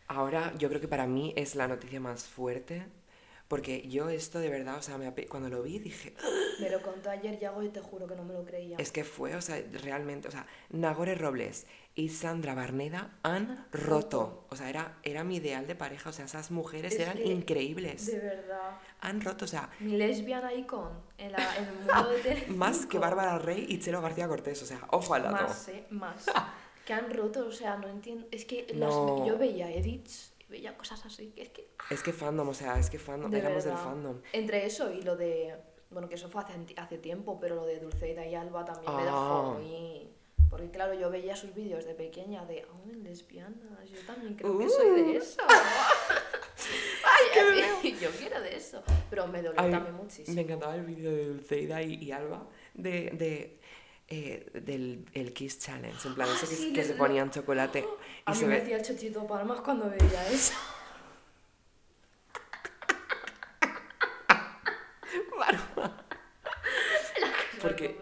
[0.07, 2.86] Ahora, yo creo que para mí es la noticia más fuerte.
[3.47, 6.27] Porque yo esto de verdad, o sea, me cuando lo vi dije, "Ah".
[6.59, 8.77] Me lo contó ayer Yago y te juro que no me lo creía.
[8.77, 14.45] es que fue, o sea, realmente, o sea, Nagore Robles y Sandra Barneda han roto.
[14.49, 17.25] O sea, era, era mi ideal de pareja, o sea, esas mujeres Es eran que,
[17.25, 18.07] increíbles.
[18.07, 18.79] De verdad.
[19.01, 22.97] Han roto, o sea, Mi lesbian icon en, la, en el mundo de más que
[22.97, 25.43] Bárbara Rey y Chelo García Cortés, o sea, ojo al dato.
[25.43, 26.25] Más, eh, más.
[26.85, 28.27] que han roto, o sea, no entiendo.
[28.31, 29.25] Es que las- No.
[29.27, 31.31] yo veía edits veía cosas así.
[31.31, 31.69] Que es que.
[31.89, 34.21] Es que fandom, o sea, es que fandom, de éramos del fandom.
[34.33, 35.55] Entre eso y lo de.
[35.89, 39.01] Bueno, que eso fue hace, hace tiempo, pero lo de Dulceida y Alba también me
[39.01, 39.05] Ah.
[39.05, 40.09] dejó muy.
[40.49, 44.69] Porque claro, yo veía sus vídeos de pequeña de, oh, lesbianas, yo también creo que
[44.69, 44.95] soy Uh.
[44.95, 45.41] de eso.
[47.03, 47.25] Ay,
[47.81, 48.83] qué Yo quiero de eso.
[49.09, 50.35] Pero me dolió mí también muchísimo.
[50.35, 53.59] Me encantaba el vídeo de Dulceida y, y Alba de, de,
[54.07, 57.85] eh, del el Kiss Challenge, en plan, Ah, ese que, sí, que se ponían chocolate
[58.25, 58.61] A y mí se me ve...
[58.61, 60.53] hacía el chochito palmas cuando veía eso.
[67.61, 67.97] Porque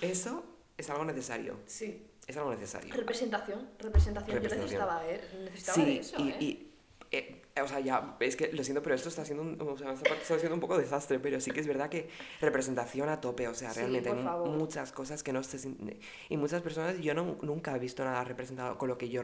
[0.00, 0.44] eso
[0.76, 2.06] es algo necesario, Sí.
[2.26, 2.94] es algo necesario.
[2.94, 4.36] Representación, representación.
[4.36, 4.80] Yo Representación.
[4.80, 6.36] necesitaba, eh, necesitaba Sí, eso, y, ¿eh?
[6.40, 6.71] y,
[7.12, 9.92] eh, o sea, ya, es que lo siento, pero esto está siendo un, o sea,
[9.92, 12.08] esta parte está siendo un poco desastre, pero sí que es verdad que
[12.40, 14.48] representación a tope, o sea, Sí, realmente hay favor.
[14.48, 15.58] muchas cosas que no se
[16.30, 19.22] y muchas personas yo no, nunca he visto nada representado con lo que yo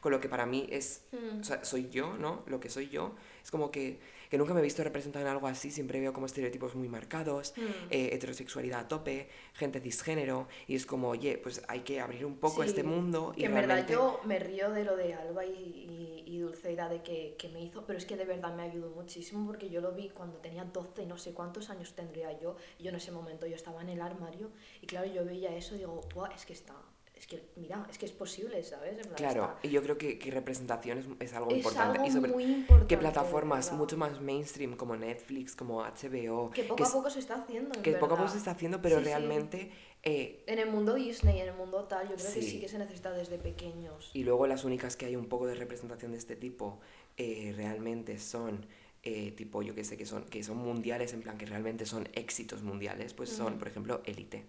[0.00, 1.40] con lo que para mí es Mm.
[1.40, 2.42] o sea, soy yo, ¿no?
[2.46, 3.98] Lo que soy yo es como que,
[4.28, 7.54] que nunca me he visto representado en algo así, siempre veo como estereotipos muy marcados,
[7.56, 7.60] Mm.
[7.90, 12.36] eh, heterosexualidad a tope, gente cisgénero, y es como, oye, pues hay que abrir un
[12.36, 13.92] poco Sí, este mundo y que en realmente...
[13.94, 17.48] verdad yo me río de lo de Alba y, y, y Dulceida de que, que
[17.48, 20.38] me hizo, pero es que de verdad me ayudó muchísimo porque yo lo vi cuando
[20.38, 22.56] tenía 12 y no sé cuántos años tendría yo.
[22.78, 24.50] Y yo en ese momento yo estaba en el armario
[24.80, 26.74] y claro, yo veía eso y digo, Buah, es que está,
[27.18, 28.96] es que mira, es que es posible, ¿sabes?
[29.04, 31.98] En Claro, y yo creo que, que representación es, es algo es importante.
[31.98, 32.86] algo y sobre muy importante.
[32.86, 33.78] que plataformas verdad.
[33.78, 37.74] mucho más mainstream como Netflix, como HBO, Que poco es- a poco se está haciendo.
[37.74, 38.32] en que poco a poco verdad.
[38.32, 39.08] se está haciendo, pero Sí, sí.
[39.10, 39.72] realmente...
[40.04, 42.50] eh, En el mundo Disney, en el mundo tal, yo creo que Sí.
[42.50, 44.10] sí que se necesita desde pequeños.
[44.14, 46.78] Y luego las únicas que hay un poco de representación de este tipo
[47.16, 48.64] eh, realmente son
[49.04, 52.08] eh, tipo, yo que sé, que son, que son mundiales, en plan que realmente son
[52.14, 53.58] éxitos mundiales, pues son, Ujú.
[53.60, 54.44] por ejemplo, Elite.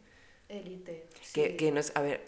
[0.50, 1.08] Élite.
[1.34, 1.58] Que, sí.
[1.58, 2.26] que no es, a ver,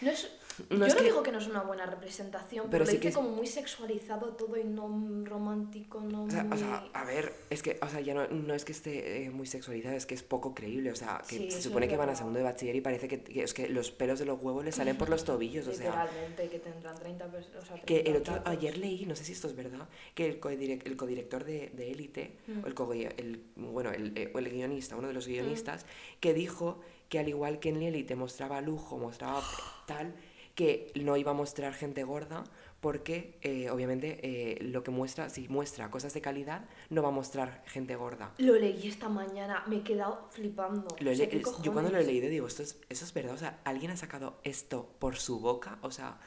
[0.00, 0.30] No es,
[0.70, 2.98] No yo es no que- digo que no es una buena representación, Pero pero, sí
[2.98, 4.88] que es- como muy sexualizado todo y no
[5.24, 6.56] romántico, no o sea, muy...
[6.56, 9.30] o sea, a ver, es que, o sea, ya no, no es que esté eh,
[9.30, 12.08] muy sexualizada, es que es poco creíble, o sea, que Sí, se supone que van
[12.10, 14.64] a segundo de bachiller y parece que, que es que los pelos de los huevos
[14.64, 15.90] le salen por los tobillos, o sea...
[16.06, 17.64] Literalmente, que tendrán 30 personas.
[17.64, 20.26] O sea, Que el 30 otro, ayer leí, no sé si esto es verdad, que
[20.26, 22.64] el, codirec- el codirector de, de Élite, Mm.
[22.64, 25.84] o el, co- el, bueno, el, eh, o el guionista, uno de los guionistas,
[26.20, 29.42] que dijo que al igual que en Élite mostraba lujo, mostraba
[29.86, 30.14] tal,
[30.54, 32.44] que no iba a mostrar gente gorda,
[32.80, 37.12] porque eh, obviamente eh, lo que muestra, si muestra cosas de calidad, no va a
[37.12, 38.32] mostrar gente gorda.
[38.38, 40.88] Lo leí esta mañana, me he quedado flipando.
[41.00, 43.04] Lo he O sea, le- ¿qué yo cuando lo he leído digo, esto es, eso
[43.04, 46.18] es verdad, o sea, alguien ha sacado esto por su boca, o sea,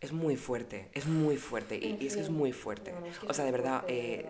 [0.00, 2.90] es muy fuerte, es muy fuerte, y, es que es muy fuerte.
[2.90, 4.28] bueno, es que o sea, de verdad, eh,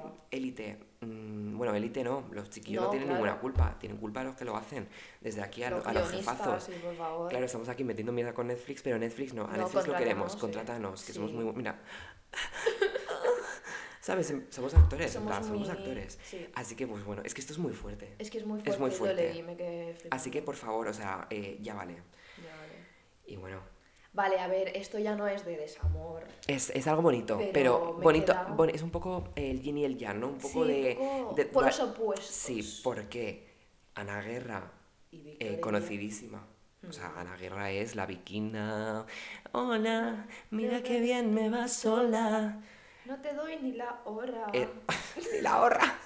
[1.03, 1.12] verdad.
[1.18, 3.22] élite, mm, bueno, élite no, los chiquillos no, No, tienen claro.
[3.24, 4.88] ninguna culpa, tienen culpa los que lo hacen,
[5.20, 6.64] desde aquí a, lo- Los a los jefazos.
[6.64, 7.28] sí, por favor.
[7.28, 10.36] Claro, estamos aquí metiendo mierda con Netflix, pero Netflix no, a No, Netflix lo queremos,
[10.36, 10.40] contrátanos, eh.
[10.40, 11.36] contrátanos, que somos Sí.
[11.36, 11.53] muy...
[11.55, 11.80] Mira,
[14.00, 14.30] ¿Sabes?
[14.30, 16.18] Em- Somos actores, Somos plan, somos muy- actores.
[16.24, 16.44] sí.
[16.55, 18.14] Así que, pues bueno, es que esto es muy fuerte.
[18.18, 19.42] Es que es muy Es fuerte, muy yo fuerte.
[19.44, 19.96] me quedé.
[20.11, 21.94] Así que, por favor, o sea, eh, ya vale.
[22.42, 22.72] Ya, vale.
[23.26, 23.61] Y bueno,
[24.14, 26.24] Vale, a ver, esto ya no es de desamor.
[26.46, 30.20] es, es algo bonito, Pero bonito, queda- es un poco el yin y el yang,
[30.20, 30.28] ¿no?
[30.28, 30.96] Un poco Sí, de...
[31.00, 32.26] un poco de- polos va- opuestos.
[32.28, 33.48] Sí, porque
[33.94, 34.70] Ana Guerra,
[35.10, 36.46] Y eh, conocidísima.
[36.88, 37.18] O sea, Mm.
[37.18, 39.06] Ana Guerra es la viquina.
[39.52, 42.60] Hola, mira qué bien me va sola.
[43.06, 44.48] No te doy ni la hora.
[44.52, 44.68] Eh,
[45.38, 45.98] y la horra.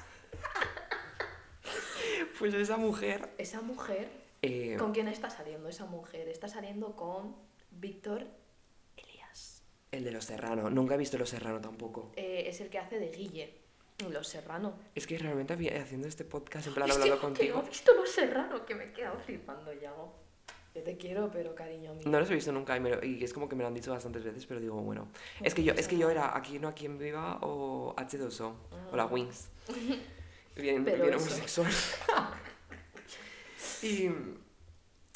[2.38, 3.30] Pues esa mujer.
[3.38, 4.08] Esa mujer,
[4.42, 6.28] eh, ¿con quién está saliendo esa mujer?
[6.28, 7.34] Está saliendo con
[7.80, 8.26] Víctor
[8.96, 9.62] Elías.
[9.92, 10.70] el de Los Serrano.
[10.70, 12.12] Nunca he visto Los Serrano tampoco.
[12.16, 13.54] Eh, es el que hace de Guille
[14.10, 14.78] Los Serrano.
[14.94, 17.62] Es que realmente había- haciendo este podcast, en plan Hostia, hablando que no contigo.
[17.64, 19.92] he visto Los Serrano, que me he quedado flipando ya.
[20.74, 22.02] Yo te quiero, pero cariño mío.
[22.06, 23.74] No los he visto nunca y, me lo- y es como que me lo han
[23.74, 25.08] dicho bastantes veces, pero digo, bueno.
[25.42, 28.52] Es que yo, es que yo era aquí no aquí en Viva o H2O
[28.92, 29.48] o la Wings.
[30.56, 31.70] Bien, Pero bien homosexual.
[33.82, 34.08] y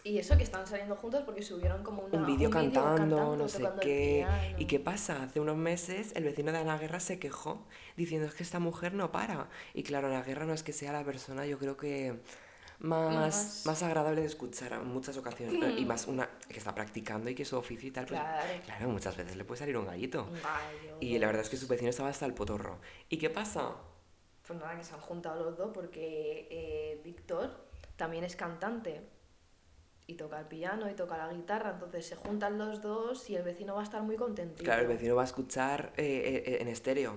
[0.02, 3.68] Y eso que están saliendo juntos porque subieron como una, un vídeo cantando, no sé
[3.82, 4.26] qué.
[4.58, 5.22] ¿Y qué pasa?
[5.22, 8.94] Hace unos meses el vecino de Ana Guerra se quejó diciendo es que esta mujer
[8.94, 9.48] no para.
[9.74, 12.18] Y claro, Ana Guerra no es que sea la persona, yo creo que
[12.78, 15.78] más, Más- más agradable de escuchar en muchas ocasiones.
[15.78, 18.06] Y más una que está practicando y que es su oficio y tal.
[18.06, 18.48] Pues, Claro.
[18.64, 20.24] claro, muchas veces le puede salir un gallito.
[20.42, 21.66] Gallo, Y la verdad es que dos.
[21.66, 22.78] su vecino estaba hasta el potorro.
[23.10, 23.74] ¿Y qué pasa?
[24.46, 29.02] Pues nada, que se han juntado los dos porque eh, Víctor también es cantante
[30.10, 33.44] y toca el piano y toca la guitarra, entonces se juntan los dos y el
[33.44, 34.62] vecino va a estar muy contento.
[34.64, 37.16] Claro, el vecino va a escuchar eh, eh, en estéreo.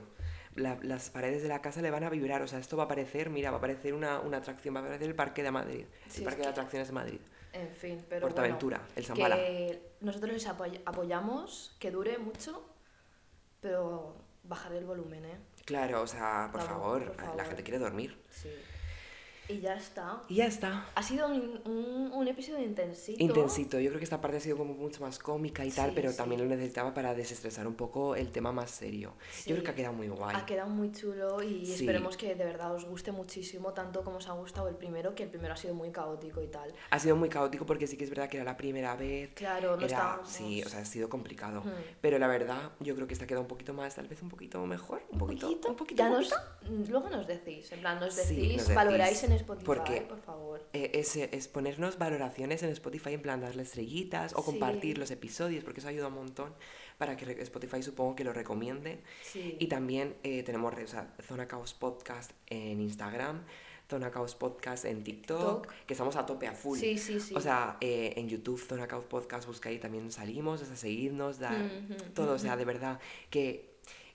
[0.55, 2.87] La- las paredes de la casa le van a vibrar, o sea, esto va a
[2.87, 5.85] parecer, mira, va a parecer una, una atracción, va a parecer el Parque de Madrid,
[6.07, 7.19] Sí, el Parque de que- Atracciones de Madrid,
[7.53, 9.35] En fin, pero Portaventura, el Zambala.
[9.37, 12.63] que nosotros les apoy- apoyamos, que dure mucho,
[13.61, 15.37] pero bajar el volumen, ¿eh?
[15.65, 17.45] Claro, o sea, por, favor, por la favor.
[17.45, 18.21] gente quiere dormir.
[18.29, 18.49] Sí.
[19.49, 20.21] Y ya está.
[20.29, 20.85] Y ya está.
[20.95, 23.21] Ha sido un, un, un episodio intensito.
[23.21, 26.11] Intensito, yo creo que esta parte ha sido como mucho más cómica y tal, pero
[26.11, 26.17] sí.
[26.17, 29.13] también lo necesitaba para desestresar un poco el tema más serio.
[29.31, 29.49] Sí.
[29.49, 30.35] Yo creo que ha quedado muy guay.
[30.35, 34.27] Ha quedado muy chulo y esperemos que de verdad os guste muchísimo, tanto como os
[34.29, 36.73] ha gustado el primero, que el primero ha sido muy caótico y tal.
[36.89, 39.31] Ha sido muy caótico porque sí que es verdad que era la primera vez.
[39.33, 40.29] Claro, no Era, estábamos...
[40.29, 41.61] sí, o sea, ha sido complicado.
[41.61, 41.71] Hmm.
[41.99, 44.65] Pero la verdad, yo creo que esta queda un poquito más, tal vez un poquito
[44.65, 45.01] mejor.
[45.11, 45.97] Un poquito, un poquito.
[46.01, 46.91] ya un nos, poquito.
[46.91, 50.21] luego nos decís, en plan, nos Sí, decís, nos decís, valoráis en Spotify, porque- por
[50.21, 50.65] favor.
[50.73, 54.45] Eh, es, es ponernos valoraciones en Spotify, en plan darle estrellitas o Sí.
[54.45, 56.53] compartir los episodios, porque eso ayuda un montón
[56.97, 59.01] para que Spotify supongo que lo recomiende.
[59.23, 59.55] Sí.
[59.59, 63.43] Y también eh, tenemos o sea, Zona Caos Podcast en Instagram,
[63.89, 65.85] Zona Caos Podcast en TikTok, TikTok.
[65.85, 66.77] que estamos a tope, a full.
[66.79, 67.35] Sí, sí, sí.
[67.35, 71.69] O sea, eh, en YouTube, Zona Caos Podcast, buscáis también salimos, o sea, seguidnos, dar
[72.15, 73.72] todo, o sea, de verdad, que,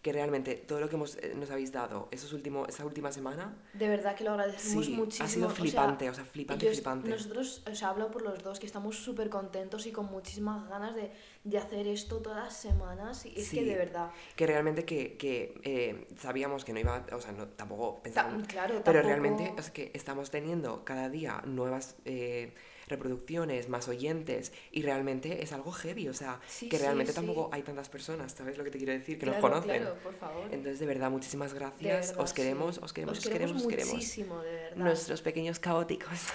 [0.08, 3.54] que realmente todo lo que hemos, eh, nos habéis dado esos últimos, esa última semana,
[3.74, 5.26] de verdad que lo agradecemos sí, muchísimo.
[5.26, 7.10] ha sido o sea, flipante, o sea, flipante, yo flipante.
[7.10, 10.94] Nosotros, o sea, hablo por los dos, que estamos súper contentos y con muchísimas ganas
[10.94, 11.12] de,
[11.44, 13.26] de hacer esto todas las semanas.
[13.26, 13.64] Y es que Sí.
[13.64, 17.96] de verdad, que realmente que, que eh, sabíamos que no iba, o sea, no, tampoco
[17.96, 22.54] ta- pensábamos, claro, pero tampoco- realmente es que estamos teniendo cada día nuevas eh,
[22.88, 27.16] reproducciones, más oyentes, y realmente es algo heavy, o sea, Sí, que realmente sí.
[27.16, 29.18] tampoco hay tantas personas, ¿sabes lo que te quiero decir?
[29.18, 29.82] Que nos Claro, conocen.
[29.82, 30.44] Claro, por favor.
[30.50, 33.92] Entonces, de verdad, muchísimas gracias, verdad, os queremos, os queremos, Os os queremos, os queremos.
[33.94, 34.76] muchísimo, de verdad.
[34.76, 36.18] Nuestros pequeños caóticos.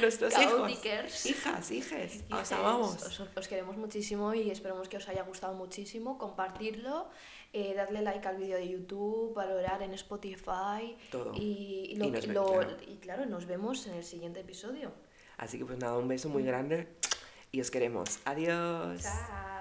[0.00, 0.52] Nuestros hijos.
[0.54, 1.26] Caóticers.
[1.26, 2.22] Hijas, hijes.
[2.30, 3.02] Os Hijes, amamos.
[3.02, 6.18] Os, os queremos muchísimo y esperemos que os haya gustado muchísimo.
[6.18, 7.08] Compartirlo,
[7.52, 10.96] eh, darle like al vídeo de YouTube, valorar en Spotify.
[11.10, 11.32] Todo.
[11.34, 12.76] Y, lo Y nos claro.
[12.86, 14.92] y claro, nos vemos en el siguiente episodio.
[15.36, 16.88] Así que pues nada, un beso muy grande
[17.52, 18.18] y os queremos.
[18.24, 19.02] Adiós.
[19.02, 19.57] Chao.